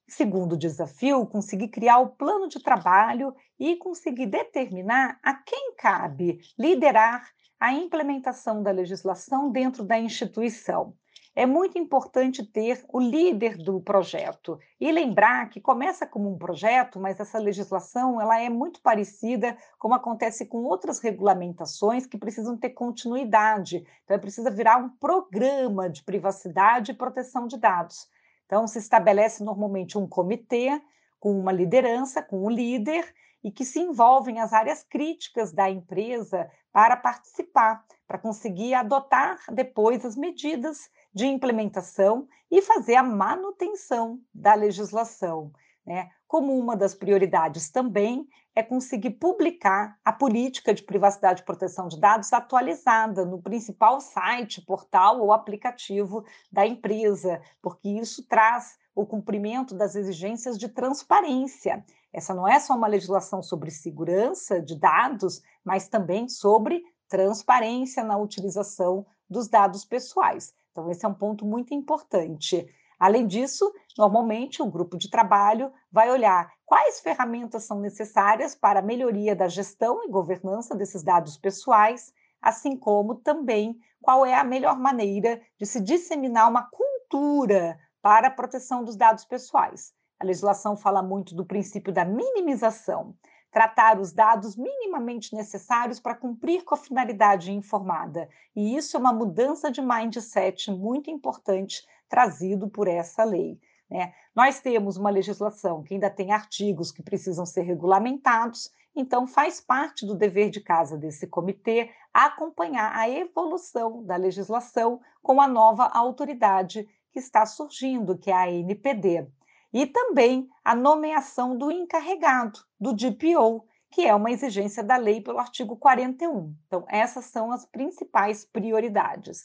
Segundo 0.08 0.56
desafio, 0.56 1.24
conseguir 1.24 1.68
criar 1.68 2.00
o 2.00 2.08
plano 2.08 2.48
de 2.48 2.60
trabalho 2.60 3.32
e 3.60 3.76
conseguir 3.76 4.26
determinar 4.26 5.16
a 5.22 5.34
quem 5.34 5.76
cabe 5.76 6.40
liderar 6.58 7.28
a 7.60 7.72
implementação 7.72 8.60
da 8.60 8.72
legislação 8.72 9.52
dentro 9.52 9.84
da 9.84 9.96
instituição. 9.96 10.92
É 11.36 11.46
muito 11.46 11.76
importante 11.76 12.44
ter 12.44 12.84
o 12.88 13.00
líder 13.00 13.56
do 13.56 13.80
projeto 13.80 14.58
e 14.80 14.90
lembrar 14.92 15.48
que 15.50 15.60
começa 15.60 16.06
como 16.06 16.30
um 16.30 16.38
projeto, 16.38 17.00
mas 17.00 17.18
essa 17.18 17.38
legislação 17.38 18.20
ela 18.20 18.40
é 18.40 18.48
muito 18.48 18.80
parecida 18.80 19.56
como 19.78 19.94
acontece 19.94 20.46
com 20.46 20.58
outras 20.58 21.00
regulamentações 21.00 22.06
que 22.06 22.16
precisam 22.16 22.56
ter 22.56 22.70
continuidade. 22.70 23.84
Então, 24.04 24.18
precisa 24.18 24.50
virar 24.50 24.76
um 24.76 24.88
programa 24.88 25.90
de 25.90 26.04
privacidade 26.04 26.92
e 26.92 26.94
proteção 26.94 27.48
de 27.48 27.58
dados. 27.58 28.08
Então, 28.46 28.66
se 28.66 28.78
estabelece 28.78 29.42
normalmente 29.42 29.98
um 29.98 30.06
comitê 30.06 30.80
com 31.18 31.36
uma 31.38 31.50
liderança, 31.50 32.22
com 32.22 32.44
um 32.44 32.50
líder, 32.50 33.12
e 33.42 33.50
que 33.50 33.64
se 33.64 33.78
envolvem 33.78 34.40
as 34.40 34.52
áreas 34.52 34.82
críticas 34.82 35.52
da 35.52 35.68
empresa 35.68 36.50
para 36.72 36.96
participar, 36.96 37.84
para 38.06 38.18
conseguir 38.18 38.72
adotar 38.72 39.38
depois 39.52 40.04
as 40.04 40.16
medidas 40.16 40.88
de 41.14 41.26
implementação 41.26 42.26
e 42.50 42.60
fazer 42.60 42.96
a 42.96 43.02
manutenção 43.02 44.20
da 44.34 44.54
legislação. 44.54 45.52
Né? 45.86 46.10
Como 46.26 46.58
uma 46.58 46.76
das 46.76 46.94
prioridades 46.94 47.70
também 47.70 48.26
é 48.54 48.62
conseguir 48.62 49.10
publicar 49.10 49.98
a 50.04 50.12
política 50.12 50.72
de 50.72 50.82
privacidade 50.82 51.42
e 51.42 51.44
proteção 51.44 51.88
de 51.88 51.98
dados 51.98 52.32
atualizada 52.32 53.24
no 53.24 53.42
principal 53.42 54.00
site, 54.00 54.64
portal 54.64 55.20
ou 55.20 55.32
aplicativo 55.32 56.24
da 56.50 56.66
empresa, 56.66 57.40
porque 57.60 57.88
isso 57.88 58.26
traz 58.26 58.78
o 58.94 59.04
cumprimento 59.04 59.74
das 59.74 59.96
exigências 59.96 60.56
de 60.56 60.68
transparência. 60.68 61.84
Essa 62.12 62.32
não 62.32 62.46
é 62.46 62.60
só 62.60 62.74
uma 62.74 62.86
legislação 62.86 63.42
sobre 63.42 63.72
segurança 63.72 64.62
de 64.62 64.78
dados, 64.78 65.42
mas 65.64 65.88
também 65.88 66.28
sobre 66.28 66.82
transparência 67.08 68.04
na 68.04 68.16
utilização 68.16 69.04
dos 69.28 69.48
dados 69.48 69.84
pessoais. 69.84 70.54
Então, 70.74 70.90
esse 70.90 71.06
é 71.06 71.08
um 71.08 71.14
ponto 71.14 71.46
muito 71.46 71.72
importante. 71.72 72.66
Além 72.98 73.28
disso, 73.28 73.72
normalmente 73.96 74.60
um 74.60 74.68
grupo 74.68 74.98
de 74.98 75.08
trabalho 75.08 75.72
vai 75.90 76.10
olhar 76.10 76.50
quais 76.66 76.98
ferramentas 76.98 77.62
são 77.62 77.78
necessárias 77.78 78.56
para 78.56 78.80
a 78.80 78.82
melhoria 78.82 79.36
da 79.36 79.46
gestão 79.46 80.02
e 80.02 80.10
governança 80.10 80.74
desses 80.74 81.04
dados 81.04 81.36
pessoais, 81.36 82.12
assim 82.42 82.76
como 82.76 83.14
também 83.14 83.78
qual 84.02 84.26
é 84.26 84.34
a 84.34 84.42
melhor 84.42 84.76
maneira 84.76 85.40
de 85.60 85.64
se 85.64 85.80
disseminar 85.80 86.50
uma 86.50 86.68
cultura 86.68 87.78
para 88.02 88.26
a 88.26 88.32
proteção 88.32 88.82
dos 88.82 88.96
dados 88.96 89.24
pessoais. 89.24 89.92
A 90.18 90.24
legislação 90.24 90.76
fala 90.76 91.02
muito 91.04 91.36
do 91.36 91.46
princípio 91.46 91.92
da 91.92 92.04
minimização, 92.04 93.14
tratar 93.54 94.00
os 94.00 94.12
dados 94.12 94.56
minimamente 94.56 95.32
necessários 95.32 96.00
para 96.00 96.16
cumprir 96.16 96.64
com 96.64 96.74
a 96.74 96.76
finalidade 96.76 97.52
informada. 97.52 98.28
E 98.54 98.76
isso 98.76 98.96
é 98.96 99.00
uma 99.00 99.12
mudança 99.12 99.70
de 99.70 99.80
mindset 99.80 100.72
muito 100.72 101.08
importante 101.08 101.86
trazido 102.08 102.68
por 102.68 102.88
essa 102.88 103.22
lei. 103.22 103.60
Né? 103.88 104.12
Nós 104.34 104.58
temos 104.58 104.96
uma 104.96 105.08
legislação 105.08 105.84
que 105.84 105.94
ainda 105.94 106.10
tem 106.10 106.32
artigos 106.32 106.90
que 106.90 107.00
precisam 107.00 107.46
ser 107.46 107.62
regulamentados, 107.62 108.72
então 108.92 109.24
faz 109.24 109.60
parte 109.60 110.04
do 110.04 110.16
dever 110.16 110.50
de 110.50 110.60
casa 110.60 110.98
desse 110.98 111.28
comitê 111.28 111.90
acompanhar 112.12 112.92
a 112.96 113.08
evolução 113.08 114.04
da 114.04 114.16
legislação 114.16 115.00
com 115.22 115.40
a 115.40 115.46
nova 115.46 115.84
autoridade 115.84 116.88
que 117.12 117.20
está 117.20 117.46
surgindo, 117.46 118.18
que 118.18 118.32
é 118.32 118.34
a 118.34 118.50
NPD. 118.50 119.28
E 119.74 119.86
também 119.86 120.48
a 120.64 120.72
nomeação 120.72 121.58
do 121.58 121.68
encarregado, 121.68 122.60
do 122.78 122.94
DPO, 122.94 123.64
que 123.90 124.06
é 124.06 124.14
uma 124.14 124.30
exigência 124.30 124.84
da 124.84 124.96
lei 124.96 125.20
pelo 125.20 125.40
artigo 125.40 125.76
41. 125.76 126.54
Então, 126.68 126.84
essas 126.88 127.24
são 127.24 127.50
as 127.50 127.66
principais 127.66 128.44
prioridades. 128.44 129.44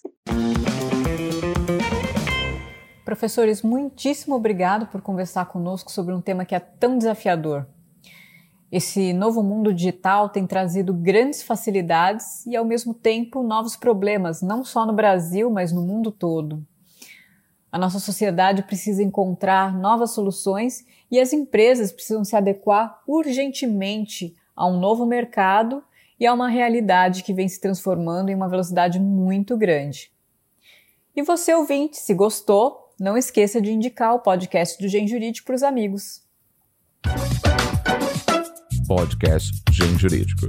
Professores, 3.04 3.64
muitíssimo 3.64 4.36
obrigado 4.36 4.86
por 4.86 5.02
conversar 5.02 5.46
conosco 5.46 5.92
sobre 5.92 6.14
um 6.14 6.22
tema 6.22 6.46
que 6.46 6.54
é 6.54 6.60
tão 6.60 6.96
desafiador. 6.96 7.68
Esse 8.72 9.14
novo 9.14 9.42
mundo 9.42 9.74
digital 9.74 10.30
tem 10.30 10.46
trazido 10.46 10.94
grandes 10.94 11.42
facilidades 11.42 12.46
e, 12.46 12.56
ao 12.56 12.64
mesmo 12.64 12.94
tempo, 12.94 13.42
novos 13.42 13.76
problemas, 13.76 14.44
não 14.44 14.64
só 14.64 14.86
no 14.86 14.94
Brasil, 14.94 15.50
mas 15.50 15.72
no 15.72 15.82
mundo 15.82 16.12
todo. 16.12 16.64
A 17.72 17.78
nossa 17.78 18.00
sociedade 18.00 18.64
precisa 18.64 19.04
encontrar 19.04 19.78
novas 19.78 20.12
soluções 20.12 20.84
e 21.12 21.20
as 21.20 21.34
empresas 21.34 21.92
precisam 21.92 22.24
se 22.24 22.36
adequar 22.36 23.02
urgentemente 23.08 24.36
a 24.56 24.68
um 24.68 24.80
novo 24.80 25.06
mercado 25.06 25.84
e 26.20 26.26
a 26.26 26.34
uma 26.34 26.50
realidade 26.50 27.24
que 27.24 27.34
vem 27.34 27.48
se 27.48 27.62
transformando 27.62 28.30
em 28.30 28.36
uma 28.36 28.50
velocidade 28.50 29.00
muito 29.00 29.56
grande. 29.56 30.12
E 31.16 31.22
você, 31.22 31.54
ouvinte, 31.54 31.98
se 31.98 32.14
gostou, 32.14 32.94
não 33.00 33.18
esqueça 33.18 33.62
de 33.62 33.72
indicar 33.72 34.16
o 34.16 34.20
podcast 34.20 34.82
do 34.82 34.88
Gen 34.88 35.08
Jurídico 35.08 35.46
para 35.46 35.56
os 35.56 35.64
amigos. 35.64 36.24
Podcast 38.88 39.52
Gen 39.72 39.98
Jurídico. 39.98 40.48